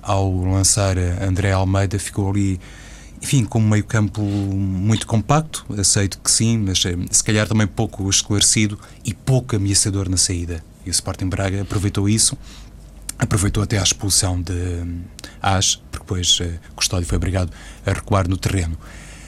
Ao 0.00 0.32
lançar 0.40 0.96
André 0.96 1.52
Almeida, 1.52 1.98
ficou 1.98 2.30
ali 2.30 2.58
enfim, 3.22 3.44
com 3.44 3.58
um 3.58 3.68
meio-campo 3.68 4.22
muito 4.22 5.06
compacto, 5.06 5.64
aceito 5.78 6.18
que 6.18 6.30
sim, 6.30 6.58
mas 6.58 6.84
eh, 6.84 6.96
se 7.10 7.22
calhar 7.22 7.46
também 7.46 7.66
pouco 7.66 8.08
esclarecido 8.08 8.78
e 9.04 9.12
pouco 9.12 9.56
ameaçador 9.56 10.08
na 10.08 10.16
saída. 10.16 10.62
E 10.86 10.90
o 10.90 10.92
Sporting 10.92 11.28
Braga 11.28 11.62
aproveitou 11.62 12.08
isso, 12.08 12.36
aproveitou 13.18 13.62
até 13.62 13.78
a 13.78 13.82
expulsão 13.82 14.40
de 14.40 14.54
As, 15.42 15.76
porque 15.76 16.04
depois 16.04 16.40
uh, 16.40 16.58
Custódio 16.76 17.06
foi 17.06 17.16
obrigado 17.16 17.52
a 17.84 17.92
recuar 17.92 18.28
no 18.28 18.36
terreno. 18.36 18.78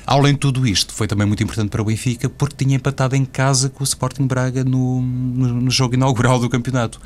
Além 0.06 0.32
de 0.32 0.40
tudo 0.40 0.66
isto, 0.66 0.94
foi 0.94 1.06
também 1.06 1.26
muito 1.26 1.42
importante 1.42 1.68
para 1.68 1.82
o 1.82 1.84
Benfica 1.84 2.28
porque 2.28 2.64
tinha 2.64 2.76
empatado 2.76 3.14
em 3.14 3.24
casa 3.24 3.68
com 3.68 3.82
o 3.82 3.84
Sporting 3.84 4.26
Braga 4.26 4.64
no, 4.64 5.00
no, 5.00 5.60
no 5.60 5.70
jogo 5.70 5.94
inaugural 5.94 6.38
do 6.38 6.48
campeonato. 6.48 7.00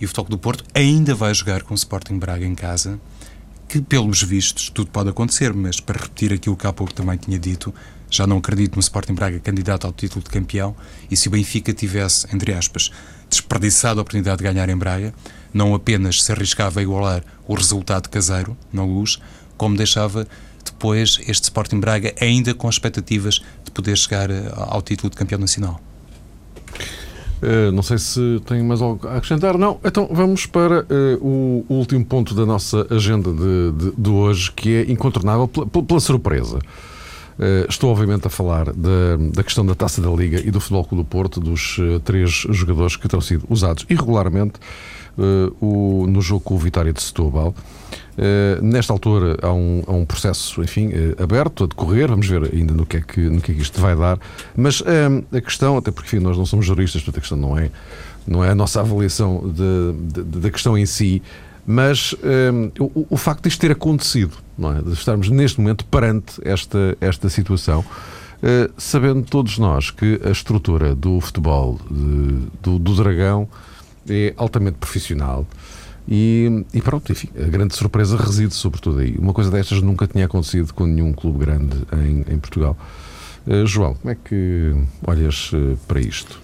E 0.00 0.04
o 0.04 0.08
Futebol 0.08 0.30
do 0.30 0.38
Porto 0.38 0.64
ainda 0.74 1.14
vai 1.14 1.34
jogar 1.34 1.62
com 1.62 1.74
o 1.74 1.76
Sporting 1.76 2.18
Braga 2.18 2.46
em 2.46 2.54
casa 2.54 3.00
que, 3.68 3.82
pelos 3.82 4.22
vistos, 4.22 4.70
tudo 4.70 4.90
pode 4.90 5.10
acontecer, 5.10 5.52
mas 5.52 5.78
para 5.78 6.00
repetir 6.00 6.32
aquilo 6.32 6.56
que 6.56 6.66
há 6.66 6.72
pouco 6.72 6.92
também 6.94 7.18
tinha 7.18 7.38
dito, 7.38 7.72
já 8.10 8.26
não 8.26 8.38
acredito 8.38 8.76
no 8.76 8.80
Sporting 8.80 9.12
Braga 9.12 9.38
candidato 9.38 9.86
ao 9.86 9.92
título 9.92 10.24
de 10.24 10.30
campeão 10.30 10.74
e 11.10 11.16
se 11.16 11.28
o 11.28 11.30
Benfica 11.30 11.72
tivesse, 11.74 12.26
entre 12.34 12.54
aspas, 12.54 12.90
desperdiçado 13.28 14.00
a 14.00 14.02
oportunidade 14.02 14.38
de 14.38 14.44
ganhar 14.44 14.68
em 14.70 14.76
Braga, 14.76 15.12
não 15.52 15.74
apenas 15.74 16.22
se 16.22 16.32
arriscava 16.32 16.80
a 16.80 16.82
igualar 16.82 17.22
o 17.46 17.54
resultado 17.54 18.08
caseiro 18.08 18.56
na 18.72 18.82
luz, 18.82 19.18
como 19.58 19.76
deixava 19.76 20.26
depois 20.64 21.18
este 21.26 21.44
Sporting 21.44 21.80
Braga 21.80 22.14
ainda 22.20 22.54
com 22.54 22.68
expectativas 22.70 23.42
de 23.64 23.70
poder 23.70 23.96
chegar 23.98 24.30
eh, 24.30 24.50
ao 24.54 24.80
título 24.80 25.10
de 25.10 25.16
campeão 25.16 25.38
nacional. 25.38 25.80
Uh, 27.42 27.70
não 27.70 27.82
sei 27.82 27.98
se 27.98 28.40
tem 28.46 28.62
mais 28.62 28.82
algo 28.82 29.06
a 29.06 29.16
acrescentar. 29.16 29.56
Não, 29.56 29.78
então 29.84 30.08
vamos 30.10 30.46
para 30.46 30.82
uh, 30.82 31.64
o 31.68 31.74
último 31.74 32.04
ponto 32.04 32.34
da 32.34 32.44
nossa 32.44 32.86
agenda 32.90 33.32
de, 33.32 33.72
de, 33.72 33.92
de 33.96 34.10
hoje, 34.10 34.50
que 34.52 34.76
é 34.76 34.90
incontornável 34.90 35.46
pela, 35.46 35.66
pela 35.66 36.00
surpresa. 36.00 36.58
Uh, 37.38 37.68
estou, 37.68 37.90
obviamente, 37.90 38.26
a 38.26 38.30
falar 38.30 38.72
da, 38.72 39.16
da, 39.32 39.44
questão 39.44 39.64
da 39.64 39.74
taça 39.74 40.00
da 40.02 40.10
Liga 40.10 40.40
e 40.40 40.50
do 40.50 40.60
Futebol 40.60 40.84
Clube 40.84 41.04
do 41.04 41.08
Porto, 41.08 41.40
dos 41.40 41.78
três 42.04 42.44
jogadores 42.50 42.96
que 42.96 43.08
terão 43.08 43.20
sido 43.20 43.44
usados 43.48 43.86
irregularmente 43.88 44.54
o, 45.60 46.06
no 46.08 46.20
jogo 46.20 46.40
com 46.40 46.54
o 46.54 46.58
Vitória 46.58 46.92
de 46.92 47.02
Setúbal. 47.02 47.54
Uh, 48.18 48.60
nesta 48.60 48.92
altura 48.92 49.38
há 49.40 49.52
um, 49.52 49.82
há 49.86 49.92
um 49.92 50.04
processo, 50.04 50.60
enfim, 50.60 50.88
uh, 50.88 51.22
aberto 51.22 51.62
a 51.62 51.66
decorrer, 51.68 52.08
vamos 52.08 52.26
ver 52.26 52.50
ainda 52.52 52.74
no 52.74 52.84
que 52.84 52.96
é 52.96 53.00
que, 53.00 53.20
no 53.20 53.40
que, 53.40 53.52
é 53.52 53.54
que 53.54 53.62
isto 53.62 53.80
vai 53.80 53.94
dar. 53.94 54.18
Mas 54.56 54.80
uh, 54.80 55.24
a 55.32 55.40
questão, 55.40 55.76
até 55.76 55.92
porque 55.92 56.16
enfim, 56.16 56.24
nós 56.24 56.36
não 56.36 56.44
somos 56.44 56.66
juristas, 56.66 57.00
portanto 57.00 57.18
a 57.18 57.20
questão 57.20 57.38
não 57.38 57.56
é, 57.56 57.70
não 58.26 58.44
é 58.44 58.50
a 58.50 58.54
nossa 58.56 58.80
avaliação 58.82 59.48
de, 59.48 60.22
de, 60.22 60.40
da 60.40 60.50
questão 60.50 60.76
em 60.76 60.84
si, 60.84 61.22
mas 61.64 62.14
o, 62.80 63.06
o, 63.10 63.16
facto 63.18 63.42
de 63.42 63.50
isto 63.50 63.60
ter 63.60 63.70
acontecido, 63.70 64.32
é? 64.58 64.82
de 64.82 64.94
estarmos 64.94 65.28
neste 65.28 65.60
momento 65.60 65.84
perante 65.84 66.40
esta, 66.42 66.96
esta 66.98 67.28
situação. 67.28 67.84
sabendo 68.78 69.22
todos 69.22 69.58
nós 69.58 69.90
que 69.90 70.18
a 70.24 70.30
estrutura 70.30 70.94
do 70.94 71.20
futebol 71.20 71.78
de, 71.90 72.38
do, 72.62 72.78
do 72.78 72.94
Dragão 72.94 73.46
é 74.10 74.34
altamente 74.36 74.78
profissional, 74.78 75.46
e, 76.10 76.64
e, 76.72 76.80
pronto, 76.80 77.12
enfim, 77.12 77.28
a 77.38 77.48
grande 77.48 77.76
surpresa 77.76 78.16
reside 78.16 78.54
sobretudo 78.54 79.00
aí. 79.00 79.14
Uma 79.18 79.34
coisa 79.34 79.50
destas 79.50 79.82
nunca 79.82 80.06
tinha 80.06 80.24
acontecido 80.24 80.72
com 80.72 80.86
nenhum 80.86 81.12
clube 81.12 81.40
grande 81.40 81.76
em, 81.92 82.24
em 82.32 82.38
Portugal. 82.38 82.78
Uh, 83.46 83.66
João, 83.66 83.94
como 83.94 84.10
é 84.10 84.16
que 84.16 84.74
olhas 85.06 85.52
uh, 85.52 85.78
para 85.86 86.00
isto? 86.00 86.40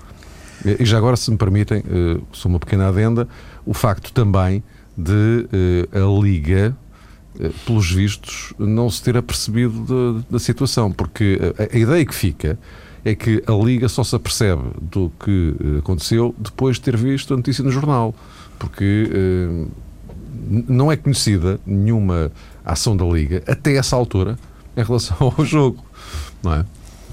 E 0.78 0.84
já 0.84 0.98
agora, 0.98 1.16
se 1.16 1.30
me 1.30 1.38
permitem, 1.38 1.80
uh, 1.80 2.22
só 2.30 2.46
uma 2.48 2.58
pequena 2.58 2.88
adenda, 2.88 3.26
o 3.64 3.72
facto 3.72 4.12
também 4.12 4.62
de 4.96 5.48
a 5.92 6.22
Liga, 6.22 6.76
pelos 7.66 7.90
vistos, 7.90 8.54
não 8.56 8.88
se 8.88 9.02
ter 9.02 9.16
apercebido 9.16 10.24
da 10.30 10.38
situação, 10.38 10.92
porque 10.92 11.40
a, 11.58 11.74
a 11.74 11.78
ideia 11.78 12.04
que 12.04 12.14
fica 12.14 12.56
é 13.04 13.14
que 13.14 13.42
a 13.46 13.52
Liga 13.52 13.88
só 13.88 14.02
se 14.02 14.16
apercebe 14.16 14.62
do 14.80 15.12
que 15.22 15.54
aconteceu 15.78 16.34
depois 16.38 16.76
de 16.76 16.82
ter 16.82 16.96
visto 16.96 17.34
a 17.34 17.36
notícia 17.36 17.62
no 17.62 17.70
jornal 17.70 18.14
porque 18.58 19.10
uh, 19.12 19.70
não 20.68 20.90
é 20.90 20.96
conhecida 20.96 21.60
nenhuma 21.66 22.30
ação 22.64 22.96
da 22.96 23.04
Liga 23.04 23.42
até 23.46 23.76
essa 23.76 23.96
altura 23.96 24.38
em 24.76 24.82
relação 24.82 25.16
ao 25.36 25.44
jogo, 25.44 25.84
não 26.42 26.54
é? 26.54 26.64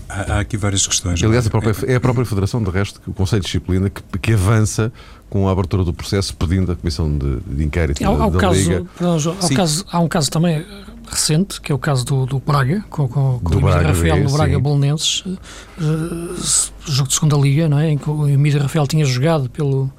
Há, 0.10 0.34
há 0.34 0.40
aqui 0.42 0.58
várias 0.58 0.86
questões. 0.86 1.24
Aliás, 1.24 1.48
a 1.48 1.50
própria, 1.50 1.74
é 1.88 1.96
a 1.96 2.00
própria 2.00 2.26
Federação, 2.26 2.62
de 2.62 2.70
resto, 2.70 3.00
que 3.00 3.10
o 3.10 3.14
Conselho 3.14 3.42
de 3.42 3.46
Disciplina, 3.46 3.90
que, 3.90 4.02
que 4.20 4.34
avança 4.34 4.92
com 5.30 5.48
a 5.48 5.52
abertura 5.52 5.86
do 5.86 5.94
processo, 5.94 6.36
pedindo 6.36 6.70
a 6.72 6.76
Comissão 6.76 7.18
de, 7.18 7.40
de 7.40 7.64
Inquérito 7.64 8.04
há, 8.04 8.18
da, 8.18 8.30
da 8.30 8.40
caso, 8.40 8.60
Liga. 8.60 8.86
Perdão, 8.98 9.16
há, 9.16 9.56
caso, 9.56 9.86
há 9.90 10.00
um 10.02 10.08
caso 10.10 10.30
também 10.30 10.66
recente, 11.12 11.60
que 11.60 11.71
é 11.71 11.76
o 11.76 11.78
caso 11.78 12.06
do, 12.06 12.26
do 12.26 12.39
Braga, 12.39 12.84
com, 12.89 13.08
com, 13.08 13.39
com 13.39 13.56
o 13.56 13.60
Emílio 13.60 13.88
Rafael 13.88 14.24
no 14.24 14.32
Braga 14.32 14.56
sim. 14.56 14.62
Bolonenses, 14.62 15.19
uh, 15.21 15.38
jogo 16.86 17.10
de 17.10 17.13
segunda 17.13 17.38
Liga, 17.38 17.67
não 17.67 17.80
é? 17.80 17.91
em 17.91 17.97
que 17.97 18.10
o 18.10 18.28
Emílio 18.28 18.62
Rafael 18.62 18.88
tinha 18.88 19.06
jogado 19.06 19.50
pelo 19.50 19.91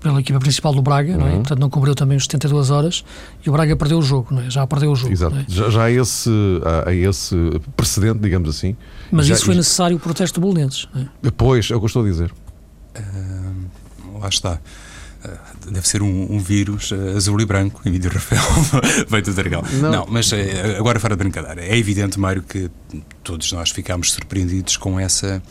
pela 0.00 0.20
equipa 0.20 0.38
principal 0.38 0.72
do 0.72 0.80
Braga, 0.80 1.12
uhum. 1.12 1.18
não 1.18 1.26
é? 1.26 1.30
Uhum. 1.30 1.36
portanto 1.38 1.58
não 1.58 1.70
cumpriu 1.70 1.94
também 1.94 2.16
os 2.16 2.24
72 2.24 2.70
horas 2.70 3.04
e 3.44 3.50
o 3.50 3.52
Braga 3.52 3.76
perdeu 3.76 3.98
o 3.98 4.02
jogo, 4.02 4.32
não 4.32 4.42
é? 4.42 4.50
já 4.50 4.66
perdeu 4.66 4.92
o 4.92 4.96
jogo. 4.96 5.12
Exato. 5.12 5.36
É? 5.36 5.44
Já, 5.48 5.70
já 5.70 5.82
há, 5.84 5.90
esse, 5.90 6.30
há 6.86 6.92
esse 6.92 7.34
precedente, 7.76 8.20
digamos 8.20 8.48
assim. 8.48 8.76
Mas 9.10 9.26
já, 9.26 9.34
isso 9.34 9.44
foi 9.44 9.54
necessário 9.54 9.96
o 9.96 10.00
protesto 10.00 10.40
do 10.40 10.46
Bolonenses. 10.46 10.88
É? 11.24 11.30
Pois, 11.36 11.70
é 11.70 11.74
o 11.74 11.78
que 11.78 11.84
eu 11.84 11.86
estou 11.86 12.02
a 12.02 12.06
dizer. 12.06 12.32
Uh, 12.96 14.18
lá 14.20 14.28
está. 14.28 14.60
Uh, 15.24 15.70
deve 15.72 15.88
ser 15.88 16.00
um, 16.00 16.32
um 16.32 16.38
vírus 16.38 16.92
uh, 16.92 17.16
azul 17.16 17.40
e 17.40 17.44
branco, 17.44 17.80
em 17.84 17.90
vídeo 17.90 18.08
Rafael, 18.12 18.42
veio 19.08 19.24
do 19.24 19.34
Dragão. 19.34 19.62
Não, 19.72 19.90
Não 19.90 20.06
mas 20.08 20.32
eh, 20.32 20.76
agora 20.78 21.00
fora 21.00 21.16
de 21.16 21.18
brincadeira. 21.18 21.60
É 21.60 21.76
evidente, 21.76 22.20
Mário, 22.20 22.42
que 22.42 22.70
todos 23.24 23.50
nós 23.50 23.70
ficámos 23.70 24.12
surpreendidos 24.12 24.76
com 24.76 24.98
essa 24.98 25.42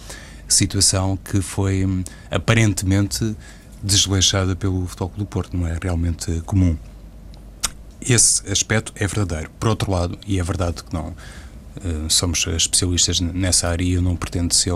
situação 0.47 1.17
que 1.17 1.41
foi 1.41 1.85
hum, 1.85 2.01
aparentemente 2.31 3.35
desleixada 3.83 4.55
pelo 4.55 4.87
Futebol 4.87 5.13
do 5.17 5.25
Porto, 5.25 5.55
não 5.55 5.67
é 5.67 5.77
realmente 5.81 6.41
comum. 6.45 6.77
Esse 8.01 8.49
aspecto 8.49 8.93
é 8.95 9.05
verdadeiro. 9.05 9.49
Por 9.59 9.69
outro 9.69 9.91
lado, 9.91 10.17
e 10.25 10.39
é 10.39 10.43
verdade 10.43 10.81
que 10.83 10.93
não 10.93 11.09
uh, 11.09 12.09
somos 12.09 12.45
especialistas 12.47 13.19
nessa 13.19 13.67
área 13.67 13.83
e 13.83 13.93
eu 13.93 14.01
não 14.01 14.15
pretendo 14.15 14.53
ser, 14.53 14.71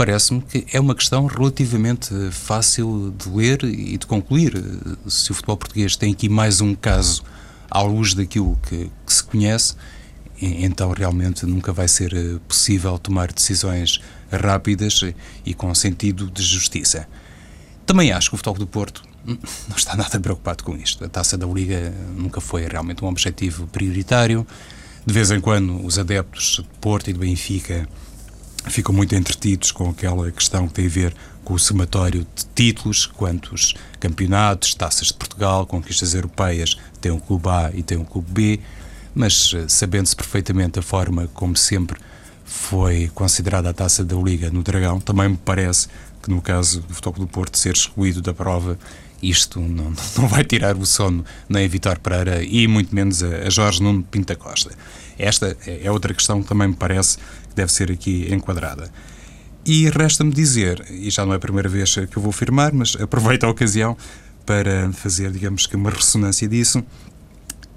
parece-me 0.00 0.40
que 0.40 0.64
é 0.72 0.80
uma 0.80 0.94
questão 0.94 1.26
relativamente 1.26 2.14
fácil 2.30 3.14
de 3.18 3.28
ler 3.28 3.62
e 3.64 3.98
de 3.98 4.06
concluir. 4.06 4.54
Se 5.06 5.30
o 5.30 5.34
futebol 5.34 5.58
português 5.58 5.94
tem 5.94 6.10
aqui 6.10 6.26
mais 6.26 6.62
um 6.62 6.74
caso 6.74 7.22
à 7.70 7.82
luz 7.82 8.14
daquilo 8.14 8.58
que, 8.62 8.90
que 9.04 9.12
se 9.12 9.22
conhece, 9.22 9.74
então 10.40 10.90
realmente 10.92 11.44
nunca 11.44 11.70
vai 11.70 11.86
ser 11.86 12.14
eh, 12.14 12.38
possível 12.48 12.98
tomar 12.98 13.30
decisões 13.30 14.00
rápidas 14.32 15.04
e 15.44 15.52
com 15.52 15.74
sentido 15.74 16.30
de 16.30 16.42
justiça. 16.42 17.06
Também 17.84 18.10
acho 18.10 18.30
que 18.30 18.36
o 18.36 18.38
Futebol 18.38 18.60
do 18.60 18.66
Porto 18.66 19.02
não 19.26 19.76
está 19.76 19.94
nada 19.94 20.18
preocupado 20.18 20.64
com 20.64 20.74
isto. 20.76 21.04
A 21.04 21.10
taça 21.10 21.36
da 21.36 21.46
Liga 21.46 21.92
nunca 22.16 22.40
foi 22.40 22.66
realmente 22.66 23.04
um 23.04 23.08
objetivo 23.08 23.66
prioritário. 23.66 24.46
De 25.04 25.12
vez 25.12 25.30
em 25.30 25.42
quando, 25.42 25.84
os 25.84 25.98
adeptos 25.98 26.56
de 26.56 26.78
Porto 26.80 27.10
e 27.10 27.12
de 27.12 27.18
Benfica 27.18 27.86
ficam 28.68 28.94
muito 28.94 29.14
entretidos 29.14 29.72
com 29.72 29.88
aquela 29.90 30.30
questão 30.30 30.68
que 30.68 30.74
tem 30.74 30.86
a 30.86 30.90
ver 30.90 31.14
com 31.44 31.54
o 31.54 31.58
somatório 31.58 32.26
de 32.34 32.46
títulos, 32.54 33.06
quantos 33.06 33.74
campeonatos, 33.98 34.74
taças 34.74 35.08
de 35.08 35.14
Portugal, 35.14 35.66
conquistas 35.66 36.14
europeias, 36.14 36.76
tem 37.00 37.10
um 37.10 37.18
clube 37.18 37.48
A 37.48 37.70
e 37.74 37.82
tem 37.82 37.98
um 37.98 38.04
clube 38.04 38.30
B, 38.30 38.60
mas 39.14 39.52
eh, 39.54 39.64
sabendo-se 39.68 40.14
perfeitamente 40.14 40.78
a 40.78 40.82
forma 40.82 41.28
como 41.34 41.56
sempre 41.56 41.98
foi 42.44 43.10
considerada 43.14 43.70
a 43.70 43.72
taça 43.72 44.04
da 44.04 44.16
Liga 44.16 44.50
no 44.50 44.62
Dragão, 44.62 45.00
também 45.00 45.30
me 45.30 45.36
parece 45.36 45.88
que 46.22 46.30
no 46.30 46.42
caso 46.42 46.80
do 46.80 46.94
Futebol 46.94 47.26
do 47.26 47.28
Porto 47.28 47.56
ser 47.56 47.74
excluído 47.74 48.20
da 48.20 48.34
prova, 48.34 48.78
isto 49.22 49.60
não, 49.60 49.92
não 50.16 50.28
vai 50.28 50.44
tirar 50.44 50.76
o 50.76 50.86
sono 50.86 51.24
nem 51.48 51.64
a 51.64 51.68
Vitor 51.68 51.98
Pereira 51.98 52.42
e 52.42 52.66
muito 52.66 52.94
menos 52.94 53.22
a, 53.22 53.46
a 53.46 53.50
Jorge 53.50 53.82
Nuno 53.82 54.02
Pinta 54.02 54.34
Costa. 54.34 54.70
Esta 55.18 55.56
é, 55.66 55.80
é 55.84 55.90
outra 55.90 56.14
questão 56.14 56.42
que 56.42 56.48
também 56.48 56.68
me 56.68 56.76
parece 56.76 57.18
que 57.18 57.54
deve 57.54 57.72
ser 57.72 57.90
aqui 57.90 58.32
enquadrada. 58.32 58.90
E 59.64 59.90
resta-me 59.90 60.32
dizer, 60.32 60.84
e 60.90 61.10
já 61.10 61.26
não 61.26 61.34
é 61.34 61.36
a 61.36 61.40
primeira 61.40 61.68
vez 61.68 61.94
que 61.94 62.16
eu 62.16 62.22
vou 62.22 62.30
afirmar, 62.30 62.72
mas 62.72 62.96
aproveito 62.96 63.44
a 63.44 63.50
ocasião 63.50 63.96
para 64.46 64.90
fazer, 64.92 65.30
digamos 65.30 65.66
que, 65.66 65.76
uma 65.76 65.90
ressonância 65.90 66.48
disso, 66.48 66.82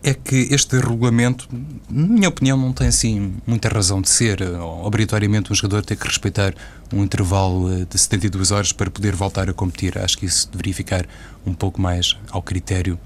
é 0.01 0.13
que 0.13 0.47
este 0.51 0.77
regulamento, 0.79 1.47
na 1.89 2.07
minha 2.07 2.29
opinião, 2.29 2.57
não 2.57 2.73
tem 2.73 2.87
assim 2.87 3.35
muita 3.45 3.69
razão 3.69 4.01
de 4.01 4.09
ser. 4.09 4.41
Obrigatoriamente 4.41 5.51
um 5.51 5.55
jogador 5.55 5.83
tem 5.83 5.95
que 5.95 6.07
respeitar 6.07 6.53
um 6.93 7.03
intervalo 7.03 7.71
eh, 7.73 7.85
de 7.89 7.97
72 7.97 8.51
horas 8.51 8.71
para 8.71 8.89
poder 8.89 9.15
voltar 9.15 9.49
a 9.49 9.53
competir. 9.53 9.97
Acho 9.97 10.17
que 10.17 10.25
isso 10.25 10.49
deveria 10.49 10.73
ficar 10.73 11.05
um 11.45 11.53
pouco 11.53 11.81
mais 11.81 12.17
ao 12.29 12.41
critério 12.41 12.99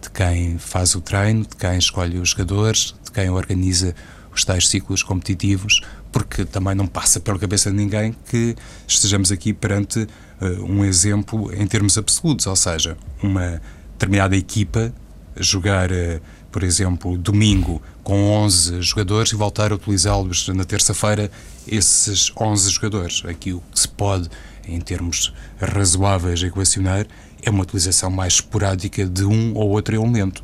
de 0.00 0.10
quem 0.10 0.58
faz 0.58 0.94
o 0.94 1.00
treino, 1.00 1.42
de 1.42 1.56
quem 1.56 1.78
escolhe 1.78 2.18
os 2.18 2.30
jogadores, 2.30 2.94
de 3.04 3.10
quem 3.10 3.30
organiza 3.30 3.94
os 4.34 4.44
tais 4.44 4.68
ciclos 4.68 5.02
competitivos, 5.02 5.80
porque 6.12 6.44
também 6.44 6.74
não 6.74 6.86
passa 6.86 7.18
pela 7.20 7.38
cabeça 7.38 7.70
de 7.70 7.76
ninguém 7.76 8.14
que 8.28 8.54
estejamos 8.86 9.32
aqui 9.32 9.52
perante 9.52 10.00
uh, 10.40 10.64
um 10.64 10.84
exemplo 10.84 11.52
em 11.52 11.66
termos 11.66 11.98
absolutos, 11.98 12.46
ou 12.46 12.56
seja, 12.56 12.96
uma 13.22 13.60
determinada 13.92 14.36
equipa 14.36 14.92
jogar. 15.36 15.90
Uh, 15.90 16.20
por 16.50 16.62
exemplo, 16.62 17.16
domingo 17.16 17.80
com 18.02 18.30
11 18.30 18.82
jogadores 18.82 19.32
e 19.32 19.36
voltar 19.36 19.72
a 19.72 19.76
utilizá-los 19.76 20.48
na 20.48 20.64
terça-feira, 20.64 21.30
esses 21.66 22.32
11 22.36 22.70
jogadores. 22.70 23.22
Aqui 23.24 23.52
o 23.52 23.62
que 23.72 23.78
se 23.78 23.88
pode, 23.88 24.28
em 24.66 24.80
termos 24.80 25.32
razoáveis, 25.60 26.42
equacionar 26.42 27.06
é 27.42 27.50
uma 27.50 27.62
utilização 27.62 28.10
mais 28.10 28.34
esporádica 28.34 29.06
de 29.06 29.24
um 29.24 29.54
ou 29.54 29.70
outro 29.70 29.94
elemento. 29.94 30.42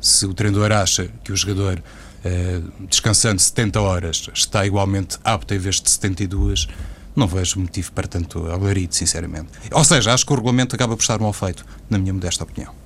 Se 0.00 0.26
o 0.26 0.34
treinador 0.34 0.72
acha 0.72 1.08
que 1.22 1.32
o 1.32 1.36
jogador, 1.36 1.82
eh, 2.24 2.60
descansando 2.88 3.40
70 3.40 3.80
horas, 3.80 4.28
está 4.34 4.66
igualmente 4.66 5.18
apto 5.22 5.54
em 5.54 5.58
vez 5.58 5.80
de 5.80 5.90
72, 5.90 6.66
não 7.14 7.26
vejo 7.26 7.60
motivo 7.60 7.92
para 7.92 8.08
tanto 8.08 8.50
alarido, 8.50 8.94
sinceramente. 8.94 9.50
Ou 9.70 9.84
seja, 9.84 10.12
acho 10.12 10.26
que 10.26 10.32
o 10.32 10.36
regulamento 10.36 10.74
acaba 10.74 10.96
por 10.96 11.02
estar 11.02 11.20
mal 11.20 11.32
feito, 11.32 11.64
na 11.88 11.98
minha 11.98 12.12
modesta 12.12 12.42
opinião. 12.42 12.81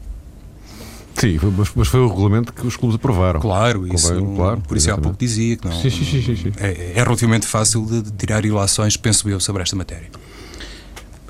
Sim, 1.17 1.39
mas, 1.57 1.71
mas, 1.75 1.89
foi 1.89 2.01
o 2.01 2.09
regulamento 2.09 2.53
que 2.53 2.67
os 2.67 2.77
clubes 2.77 2.97
aprovaram. 2.97 3.41
Claro, 3.41 3.93
isso, 3.93 4.15
claro, 4.37 4.61
por 4.61 4.77
isso 4.77 4.91
há 4.91 4.99
pouco 4.99 5.17
dizia 5.19 5.57
que 5.57 5.67
não, 5.67 5.73
sim, 5.73 5.89
sim, 5.91 6.05
sim, 6.05 6.53
é, 6.59 6.93
é, 6.95 7.03
relativamente 7.03 7.47
fácil 7.47 7.87
de, 7.87 8.03
de 8.03 8.11
tirar 8.13 8.45
ilações, 8.45 8.97
penso 8.97 9.29
eu, 9.29 9.41
sobre 9.41 9.63
esta 9.63 9.75
matéria. 9.75 10.09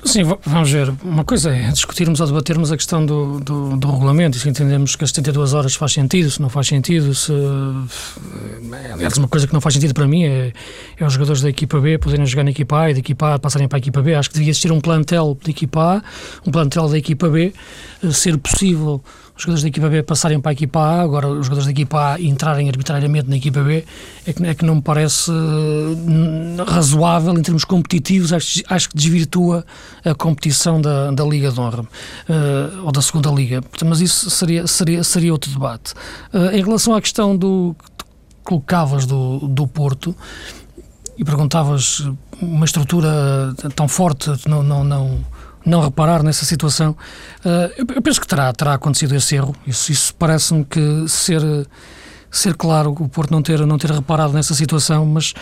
Sim, 0.07 0.23
vamos 0.45 0.71
ver. 0.71 0.93
Uma 1.03 1.25
coisa 1.25 1.53
é 1.53 1.69
discutirmos 1.69 2.21
ou 2.21 2.27
debatermos 2.27 2.71
a 2.71 2.77
questão 2.77 3.05
do, 3.05 3.39
do, 3.39 3.75
do, 3.77 3.91
regulamento 3.91 4.37
e 4.37 4.39
se 4.39 4.47
entendemos 4.47 4.95
que 4.95 5.03
as 5.03 5.09
72 5.09 5.53
horas 5.53 5.75
faz 5.75 5.91
sentido, 5.91 6.29
se 6.29 6.41
não 6.41 6.49
faz 6.49 6.67
sentido, 6.67 7.13
se. 7.13 7.33
Eh, 7.33 8.93
aliás, 8.93 9.17
uma 9.17 9.27
coisa 9.27 9.47
que 9.47 9.53
não 9.53 9.59
faz 9.59 9.73
sentido 9.73 9.93
para 9.93 10.07
mim 10.07 10.23
é, 10.23 10.53
é 10.97 11.05
os 11.05 11.13
jogadores 11.13 11.41
da 11.41 11.49
equipa 11.49 11.79
B 11.79 11.97
poderem 11.97 12.25
jogar 12.25 12.43
na 12.43 12.51
equipa 12.51 12.79
A 12.79 12.91
e 12.91 12.93
da 12.93 12.99
equipa 12.99 13.35
A 13.35 13.39
passarem 13.39 13.67
para 13.67 13.77
a 13.77 13.79
equipa 13.79 14.01
B. 14.01 14.15
Acho 14.15 14.29
que 14.29 14.35
devia 14.35 14.51
existir 14.51 14.71
um 14.71 14.79
plantel 14.79 15.37
da 15.43 15.49
equipa 15.49 15.97
A, 15.97 16.03
um 16.47 16.51
plantel 16.51 16.87
da 16.87 16.97
equipa 16.97 17.27
B, 17.27 17.53
ser 18.11 18.37
possível 18.37 19.03
os 19.37 19.43
jogadores 19.43 19.61
da 19.61 19.69
equipa 19.69 19.87
B 19.87 20.01
passarem 20.01 20.39
para 20.39 20.51
a 20.51 20.53
equipa 20.53 20.79
A, 20.79 21.01
agora 21.01 21.27
os 21.27 21.45
jogadores 21.45 21.65
da 21.65 21.71
equipa 21.71 22.13
A 22.13 22.21
entrarem 22.21 22.67
arbitrariamente 22.67 23.29
na 23.29 23.37
equipa 23.37 23.61
B, 23.61 23.85
é 24.25 24.33
que, 24.33 24.43
é 24.43 24.55
que 24.55 24.65
não 24.65 24.75
me 24.75 24.81
parece 24.81 25.29
uh, 25.29 26.63
razoável 26.67 27.37
em 27.37 27.41
termos 27.43 27.63
competitivos, 27.63 28.33
acho, 28.33 28.63
acho, 28.67 28.89
que 28.89 28.97
desvirtua 28.97 29.63
a 30.03 30.15
competição 30.15 30.81
da, 30.81 31.11
da 31.11 31.23
Liga 31.23 31.51
de 31.51 31.59
Honra, 31.59 31.83
uh, 31.83 32.83
ou 32.83 32.91
da 32.91 33.01
segunda 33.01 33.29
Liga, 33.29 33.63
mas 33.85 34.01
isso 34.01 34.27
seria, 34.31 34.65
seria, 34.65 35.03
seria 35.03 35.31
outro 35.31 35.51
debate. 35.51 35.93
Uh, 36.33 36.55
em 36.55 36.63
relação 36.63 36.95
à 36.95 37.01
questão 37.01 37.37
do 37.37 37.75
que 37.77 38.07
colocavas 38.43 39.05
do, 39.05 39.39
do 39.47 39.67
Porto, 39.67 40.15
e 41.15 41.23
perguntavas 41.23 42.07
uma 42.41 42.65
estrutura 42.65 43.53
tão 43.75 43.87
forte, 43.87 44.29
não, 44.47 44.61
não, 44.61 44.83
não 44.83 45.19
não 45.67 45.81
reparar 45.81 46.23
nessa 46.23 46.45
situação. 46.45 46.95
Uh, 47.45 47.85
eu, 47.95 48.01
penso 48.01 48.21
que 48.21 48.27
terá, 48.27 48.51
terá 48.53 48.73
acontecido 48.73 49.15
esse 49.15 49.35
erro. 49.35 49.55
Isso, 49.65 49.91
isso 49.91 50.15
parece-me 50.15 50.63
que 50.65 51.05
ser 51.07 51.41
ser 52.29 52.55
claro 52.55 52.91
o 52.91 53.07
Porto 53.07 53.31
não 53.31 53.41
ter 53.41 53.65
não 53.65 53.77
ter 53.77 53.89
reparado 53.89 54.33
nessa 54.33 54.53
situação, 54.53 55.05
mas 55.05 55.33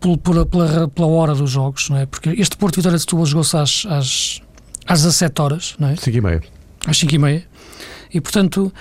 por, 0.00 0.16
por, 0.18 0.46
pela, 0.46 0.88
pela 0.88 1.08
hora 1.08 1.34
dos 1.34 1.50
jogos, 1.50 1.90
não 1.90 1.96
é? 1.96 2.06
Porque 2.06 2.30
este 2.30 2.56
Porto 2.56 2.76
Vitória 2.76 2.96
de 2.96 3.02
Setúbal 3.02 3.26
jogou-se 3.26 3.56
às, 3.56 3.86
às, 3.86 4.40
às 4.86 5.02
17 5.02 5.42
horas, 5.42 5.74
não 5.78 5.88
é? 5.88 5.96
5 5.96 6.16
e 6.16 6.20
meia. 6.20 6.42
Às 6.86 6.98
5 6.98 7.14
e 7.14 7.18
meia. 7.18 7.44
E, 8.14 8.20
portanto, 8.20 8.72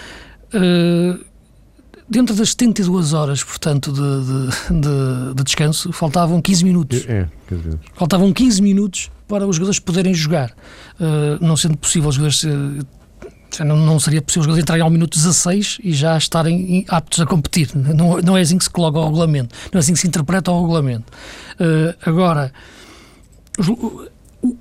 uh, 0.53 1.25
dentro 2.07 2.35
das 2.35 2.49
72 2.49 3.13
horas, 3.13 3.43
portanto, 3.43 3.91
de, 3.91 3.99
de, 3.99 4.81
de, 4.81 5.33
de 5.35 5.43
descanso, 5.43 5.91
faltavam 5.91 6.41
15 6.41 6.63
minutos. 6.63 7.05
É, 7.07 7.27
15 7.49 7.63
minutos. 7.63 7.87
Faltavam 7.95 8.31
15 8.31 8.61
minutos 8.61 9.11
para 9.27 9.45
os 9.45 9.55
jogadores 9.55 9.79
poderem 9.79 10.13
jogar. 10.13 10.51
Uh, 10.99 11.43
não 11.43 11.57
sendo 11.57 11.77
possível 11.77 12.09
os 12.09 12.15
jogadores. 12.15 12.43
Uh, 12.43 12.85
não, 13.65 13.77
não, 13.77 13.99
seria 13.99 14.21
possível 14.21 14.41
os 14.41 14.45
jogadores 14.45 14.63
entrarem 14.63 14.83
ao 14.83 14.89
minuto 14.89 15.15
16 15.15 15.79
e 15.83 15.93
já 15.93 16.17
estarem 16.17 16.85
aptos 16.87 17.19
a 17.19 17.25
competir. 17.25 17.71
Não, 17.75 18.17
não 18.17 18.37
é 18.37 18.41
assim 18.41 18.57
que 18.57 18.63
se 18.63 18.69
coloca 18.69 18.99
o 18.99 19.05
regulamento, 19.05 19.55
não 19.71 19.77
é 19.77 19.79
assim 19.79 19.93
que 19.93 19.99
se 19.99 20.07
interpreta 20.07 20.51
o 20.51 20.61
regulamento. 20.61 21.11
Uh, 21.53 21.95
agora, 22.05 22.51
o, 23.57 24.07
o, 24.43 24.57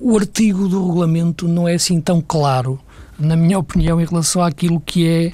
o 0.00 0.18
artigo 0.18 0.68
do 0.68 0.86
regulamento 0.86 1.48
não 1.48 1.68
é 1.68 1.74
assim 1.74 2.00
tão 2.00 2.20
claro, 2.20 2.78
na 3.18 3.36
minha 3.36 3.58
opinião, 3.58 4.00
em 4.00 4.04
relação 4.04 4.42
àquilo 4.42 4.80
que 4.80 5.06
é 5.08 5.32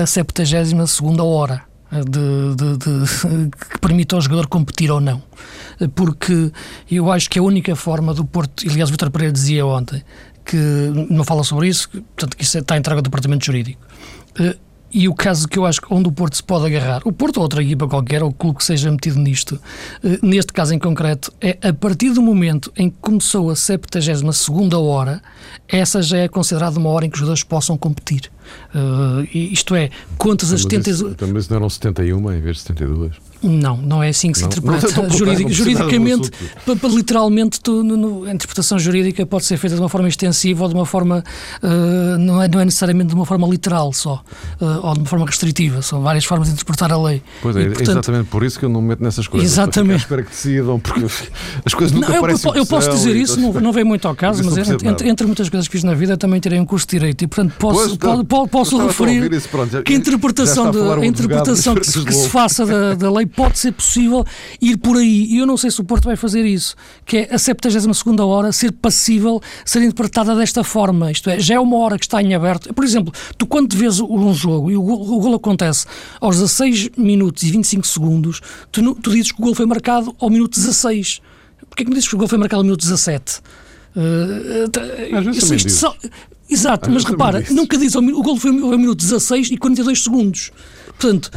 a 0.00 0.04
72 0.06 1.00
hora 1.20 1.62
de, 1.90 2.54
de, 2.54 2.76
de, 2.76 3.50
que 3.70 3.78
permita 3.80 4.16
ao 4.16 4.22
jogador 4.22 4.46
competir 4.46 4.90
ou 4.90 5.00
não. 5.00 5.22
Porque 5.88 6.52
eu 6.90 7.10
acho 7.10 7.28
que 7.30 7.38
a 7.38 7.42
única 7.42 7.74
forma 7.74 8.12
do 8.12 8.24
Porto, 8.24 8.64
aliás, 8.68 8.88
o 8.90 8.92
Vitor 8.92 9.10
Pereira 9.10 9.32
dizia 9.32 9.64
ontem, 9.64 10.02
que 10.44 10.56
não 11.08 11.24
fala 11.24 11.44
sobre 11.44 11.68
isso, 11.68 11.88
portanto, 11.88 12.36
que 12.36 12.42
isso 12.42 12.58
está 12.58 12.76
entregue 12.76 12.98
ao 12.98 13.02
departamento 13.02 13.44
jurídico. 13.44 13.80
Eh, 14.38 14.56
e 14.92 15.08
o 15.08 15.14
caso 15.14 15.46
que 15.46 15.56
eu 15.56 15.64
acho 15.64 15.80
onde 15.88 16.08
o 16.08 16.12
Porto 16.12 16.34
se 16.34 16.42
pode 16.42 16.66
agarrar, 16.66 17.02
o 17.04 17.12
Porto 17.12 17.36
ou 17.36 17.44
outra 17.44 17.62
equipa 17.62 17.86
qualquer, 17.86 18.22
ou 18.22 18.30
o 18.30 18.32
clube 18.32 18.58
que 18.58 18.64
seja 18.64 18.90
metido 18.90 19.20
nisto, 19.20 19.60
eh, 20.02 20.18
neste 20.22 20.52
caso 20.52 20.74
em 20.74 20.78
concreto, 20.78 21.32
é 21.40 21.56
a 21.62 21.72
partir 21.72 22.10
do 22.10 22.20
momento 22.20 22.72
em 22.76 22.90
que 22.90 22.96
começou 23.00 23.50
a 23.50 23.56
72 23.56 24.74
hora, 24.74 25.22
essa 25.68 26.02
já 26.02 26.18
é 26.18 26.28
considerada 26.28 26.78
uma 26.78 26.90
hora 26.90 27.06
em 27.06 27.10
que 27.10 27.14
os 27.14 27.20
jogadores 27.20 27.44
possam 27.44 27.78
competir. 27.78 28.30
Uh, 28.74 29.26
isto 29.32 29.74
é, 29.74 29.90
quantas 30.16 30.52
as 30.52 30.62
70. 30.62 31.14
Também 31.14 31.38
isso 31.38 31.50
não 31.50 31.56
eram 31.58 31.70
71 31.70 32.32
em 32.32 32.40
vez 32.40 32.56
de 32.56 32.62
72. 32.62 33.30
Não, 33.42 33.76
não 33.76 34.02
é 34.02 34.10
assim 34.10 34.32
que 34.32 34.38
se 34.38 34.44
não, 34.44 34.50
interpreta. 34.50 35.02
Não, 35.02 35.08
Juridic, 35.16 35.50
juridicamente, 35.50 36.30
literalmente, 36.84 37.60
tu, 37.60 37.82
no, 37.82 37.96
no, 37.96 38.24
a 38.24 38.32
interpretação 38.32 38.78
jurídica 38.78 39.24
pode 39.24 39.46
ser 39.46 39.56
feita 39.56 39.76
de 39.76 39.82
uma 39.82 39.88
forma 39.88 40.08
extensiva 40.08 40.64
ou 40.64 40.68
de 40.68 40.74
uma 40.74 40.84
forma. 40.84 41.24
Uh, 41.62 42.18
não, 42.18 42.42
é, 42.42 42.48
não 42.48 42.60
é 42.60 42.64
necessariamente 42.66 43.08
de 43.08 43.14
uma 43.14 43.24
forma 43.24 43.48
literal 43.48 43.92
só, 43.92 44.22
uh, 44.60 44.86
ou 44.86 44.92
de 44.92 45.00
uma 45.00 45.06
forma 45.06 45.24
restritiva. 45.24 45.80
São 45.80 46.02
várias 46.02 46.24
formas 46.24 46.48
de 46.48 46.54
interpretar 46.54 46.92
a 46.92 47.02
lei. 47.02 47.22
Pois 47.40 47.56
é, 47.56 47.62
e, 47.62 47.64
portanto, 47.66 47.88
é 47.88 47.92
exatamente 47.92 48.28
por 48.28 48.44
isso 48.44 48.58
que 48.58 48.64
eu 48.66 48.68
não 48.68 48.82
me 48.82 48.88
meto 48.88 49.02
nessas 49.02 49.26
coisas. 49.26 49.50
Exatamente. 49.50 50.00
Espero 50.00 50.22
que 50.22 50.30
decidam, 50.30 50.78
porque 50.78 51.00
as 51.64 51.72
coisas 51.72 51.92
nunca 51.96 52.12
não, 52.12 52.28
eu, 52.28 52.54
eu, 52.54 52.66
posso 52.66 52.90
dizer 52.90 53.16
isso, 53.16 53.40
não, 53.40 53.52
não 53.54 53.72
vem 53.72 53.84
muito 53.84 54.06
ao 54.06 54.14
caso, 54.14 54.44
mas 54.44 54.58
entre, 54.58 54.86
entre, 54.86 55.08
entre, 55.08 55.26
muitas 55.26 55.48
coisas 55.48 55.66
que 55.66 55.72
fiz 55.72 55.84
na 55.84 55.94
vida 55.94 56.16
também 56.16 56.40
tirei 56.40 56.60
um 56.60 56.66
curso 56.66 56.86
de 56.86 56.98
Direito 56.98 57.22
e, 57.22 57.26
portanto, 57.26 57.54
posso, 57.58 57.96
pois, 57.96 58.22
posso, 58.46 58.76
posso 58.76 58.86
referir 58.86 59.32
isso, 59.32 59.48
que 59.84 59.92
a 59.92 59.96
interpretação, 59.96 60.70
de, 60.70 60.78
a 60.78 61.06
interpretação 61.06 61.74
que, 61.74 61.84
se, 61.86 62.04
que 62.04 62.12
se 62.12 62.28
faça 62.28 62.64
da, 62.66 62.94
da 62.94 63.10
lei 63.10 63.26
pode 63.26 63.58
ser 63.58 63.72
possível 63.72 64.24
ir 64.60 64.76
por 64.76 64.96
aí. 64.96 65.26
E 65.26 65.38
eu 65.38 65.46
não 65.46 65.56
sei 65.56 65.70
se 65.70 65.80
o 65.80 65.84
Porto 65.84 66.04
vai 66.04 66.16
fazer 66.16 66.44
isso, 66.44 66.74
que 67.04 67.18
é 67.18 67.34
a 67.34 67.38
72 67.38 68.02
hora 68.20 68.52
ser 68.52 68.72
passível 68.72 69.40
ser 69.64 69.82
interpretada 69.82 70.34
desta 70.34 70.62
forma. 70.64 71.10
Isto 71.10 71.30
é, 71.30 71.40
já 71.40 71.54
é 71.54 71.60
uma 71.60 71.76
hora 71.78 71.98
que 71.98 72.04
está 72.04 72.22
em 72.22 72.34
aberto. 72.34 72.72
Por 72.72 72.84
exemplo, 72.84 73.12
tu 73.36 73.46
quando 73.46 73.74
vês 73.76 74.00
um 74.00 74.34
jogo 74.34 74.70
e 74.70 74.76
o 74.76 74.82
gol, 74.82 75.00
o 75.00 75.20
gol 75.20 75.34
acontece 75.34 75.86
aos 76.20 76.36
16 76.36 76.90
minutos 76.96 77.42
e 77.42 77.50
25 77.50 77.86
segundos, 77.86 78.40
tu, 78.70 78.94
tu 78.94 79.10
dizes 79.10 79.32
que 79.32 79.40
o 79.40 79.44
gol 79.44 79.54
foi 79.54 79.66
marcado 79.66 80.14
ao 80.18 80.30
minuto 80.30 80.54
16. 80.54 81.20
Porquê 81.68 81.84
que 81.84 81.90
me 81.90 81.94
dizes 81.94 82.08
que 82.08 82.14
o 82.14 82.18
gol 82.18 82.28
foi 82.28 82.38
marcado 82.38 82.60
ao 82.60 82.64
minuto 82.64 82.80
17? 82.80 83.40
Uh, 83.90 84.70
vezes 85.24 85.50
isto, 85.50 85.68
isto, 85.68 85.96
Exato, 86.50 86.88
Às 86.88 86.94
mas 86.94 87.04
repara, 87.04 87.44
nunca 87.50 87.78
diz 87.78 87.94
o, 87.94 88.00
o 88.00 88.22
gol 88.22 88.36
foi 88.36 88.50
ao 88.50 88.78
minuto 88.78 88.98
16 88.98 89.50
e 89.52 89.56
42 89.56 90.02
segundos. 90.02 90.50
Portanto, 90.86 91.30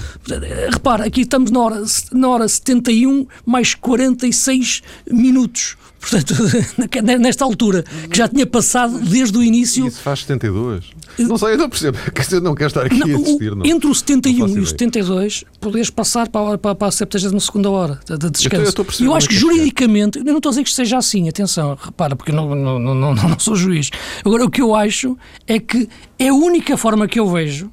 repara, 0.72 1.06
aqui 1.06 1.22
estamos 1.22 1.52
na 1.52 1.60
hora, 1.60 1.84
na 2.12 2.28
hora 2.28 2.48
71 2.48 3.26
mais 3.46 3.74
46 3.76 4.82
minutos. 5.10 5.78
Portanto, 6.04 6.36
nesta 7.20 7.46
altura, 7.46 7.84
que 8.10 8.18
já 8.18 8.28
tinha 8.28 8.46
passado 8.46 9.00
desde 9.00 9.38
o 9.38 9.42
início. 9.42 9.88
Isso 9.88 10.02
faz 10.02 10.20
72? 10.20 10.92
Não 11.18 11.38
sei, 11.38 11.54
eu 11.54 11.58
não 11.58 11.70
percebo. 11.70 11.98
Dizer, 12.14 12.42
não 12.42 12.56
quero 12.56 12.68
estar 12.68 12.86
aqui 12.86 13.00
não, 13.00 13.08
a 13.08 13.22
assistir. 13.22 13.56
Não. 13.56 13.66
Entre 13.66 13.88
o 13.88 13.96
71 13.96 14.48
e 14.50 14.60
o 14.60 14.66
72, 14.66 15.46
podes 15.62 15.90
passar 15.90 16.28
para, 16.28 16.58
para, 16.58 16.76
para 16.76 16.88
a 16.88 16.92
72 16.92 17.50
hora 17.66 18.00
de 18.06 18.30
descanso. 18.30 18.64
Eu, 18.64 18.70
estou, 18.70 18.86
eu, 19.00 19.06
eu 19.06 19.16
acho 19.16 19.30
que, 19.30 19.36
é 19.36 19.38
que 19.38 19.42
juridicamente, 19.42 20.20
eu 20.20 20.26
não 20.26 20.38
estou 20.38 20.50
a 20.50 20.52
dizer 20.52 20.64
que 20.64 20.72
seja 20.72 20.98
assim, 20.98 21.30
atenção, 21.30 21.78
repara, 21.82 22.16
porque 22.16 22.32
não, 22.32 22.54
não, 22.54 22.80
não, 22.80 22.96
não, 22.96 23.14
não 23.14 23.40
sou 23.40 23.56
juiz. 23.56 23.90
Agora, 24.26 24.44
o 24.44 24.50
que 24.50 24.62
eu 24.62 24.76
acho 24.76 25.18
é 25.48 25.60
que 25.60 25.88
é 26.20 26.28
a 26.28 26.34
única 26.34 26.76
forma 26.76 27.08
que 27.08 27.20
eu 27.20 27.30
vejo 27.30 27.72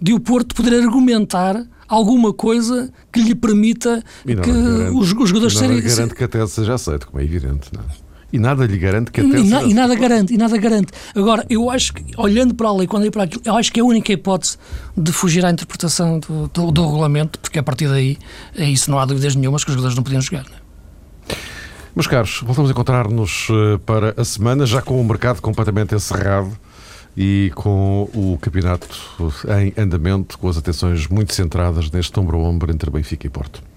de 0.00 0.12
o 0.12 0.20
Porto 0.20 0.54
poder 0.54 0.82
argumentar 0.82 1.62
alguma 1.90 2.32
coisa 2.32 2.90
que 3.12 3.20
lhe 3.20 3.34
permita 3.34 4.02
que 4.24 4.34
garante, 4.34 4.96
os, 4.96 5.12
os 5.12 5.28
jogadores 5.28 5.58
serem. 5.58 5.76
Nada 5.76 5.88
garante 5.88 6.14
que 6.14 6.24
a 6.24 6.28
tese 6.28 6.52
seja 6.52 6.74
aceita, 6.74 7.06
como 7.06 7.20
é 7.20 7.24
evidente. 7.24 7.68
Não? 7.74 7.82
É? 7.82 8.10
E 8.32 8.38
nada 8.38 8.64
lhe 8.64 8.78
garante 8.78 9.10
que 9.10 9.20
a 9.20 9.24
tese 9.24 9.44
e, 9.44 9.50
na, 9.50 9.62
e 9.64 9.74
nada 9.74 9.94
garante, 9.96 10.32
e 10.32 10.38
nada 10.38 10.56
garante. 10.56 10.92
Agora, 11.16 11.44
eu 11.50 11.68
acho 11.68 11.92
que, 11.92 12.04
olhando 12.16 12.54
para 12.54 12.68
a 12.68 12.72
lei, 12.72 12.86
quando 12.86 13.02
olhei 13.02 13.10
para 13.10 13.24
aquilo, 13.24 13.42
eu 13.44 13.56
acho 13.56 13.72
que 13.72 13.80
é 13.80 13.82
a 13.82 13.86
única 13.86 14.12
hipótese 14.12 14.56
de 14.96 15.10
fugir 15.10 15.44
à 15.44 15.50
interpretação 15.50 16.20
do, 16.20 16.48
do, 16.48 16.70
do 16.70 16.86
regulamento, 16.86 17.40
porque 17.40 17.58
a 17.58 17.62
partir 17.62 17.88
daí, 17.88 18.16
é 18.56 18.64
isso, 18.64 18.88
não 18.88 19.00
há 19.00 19.04
dúvidas 19.04 19.34
nenhumas 19.34 19.64
que 19.64 19.70
os 19.70 19.74
jogadores 19.74 19.96
não 19.96 20.04
podiam 20.04 20.20
jogar. 20.22 20.44
Não 20.48 20.56
é? 20.56 20.60
Meus 21.94 22.06
caros, 22.06 22.40
voltamos 22.44 22.70
a 22.70 22.72
encontrar-nos 22.72 23.48
eh, 23.50 23.78
para 23.84 24.14
a 24.16 24.24
semana, 24.24 24.64
já 24.64 24.80
com 24.80 25.00
o 25.00 25.04
mercado 25.04 25.42
completamente 25.42 25.92
encerrado 25.92 26.56
e 27.16 27.50
com 27.54 28.08
o 28.14 28.38
campeonato 28.40 28.88
em 29.60 29.80
andamento, 29.80 30.38
com 30.38 30.48
as 30.48 30.56
atenções 30.56 31.06
muito 31.08 31.34
centradas 31.34 31.90
neste 31.90 32.18
ombro 32.18 32.38
a 32.38 32.40
ombro 32.40 32.72
entre 32.72 32.90
Benfica 32.90 33.26
e 33.26 33.30
Porto. 33.30 33.69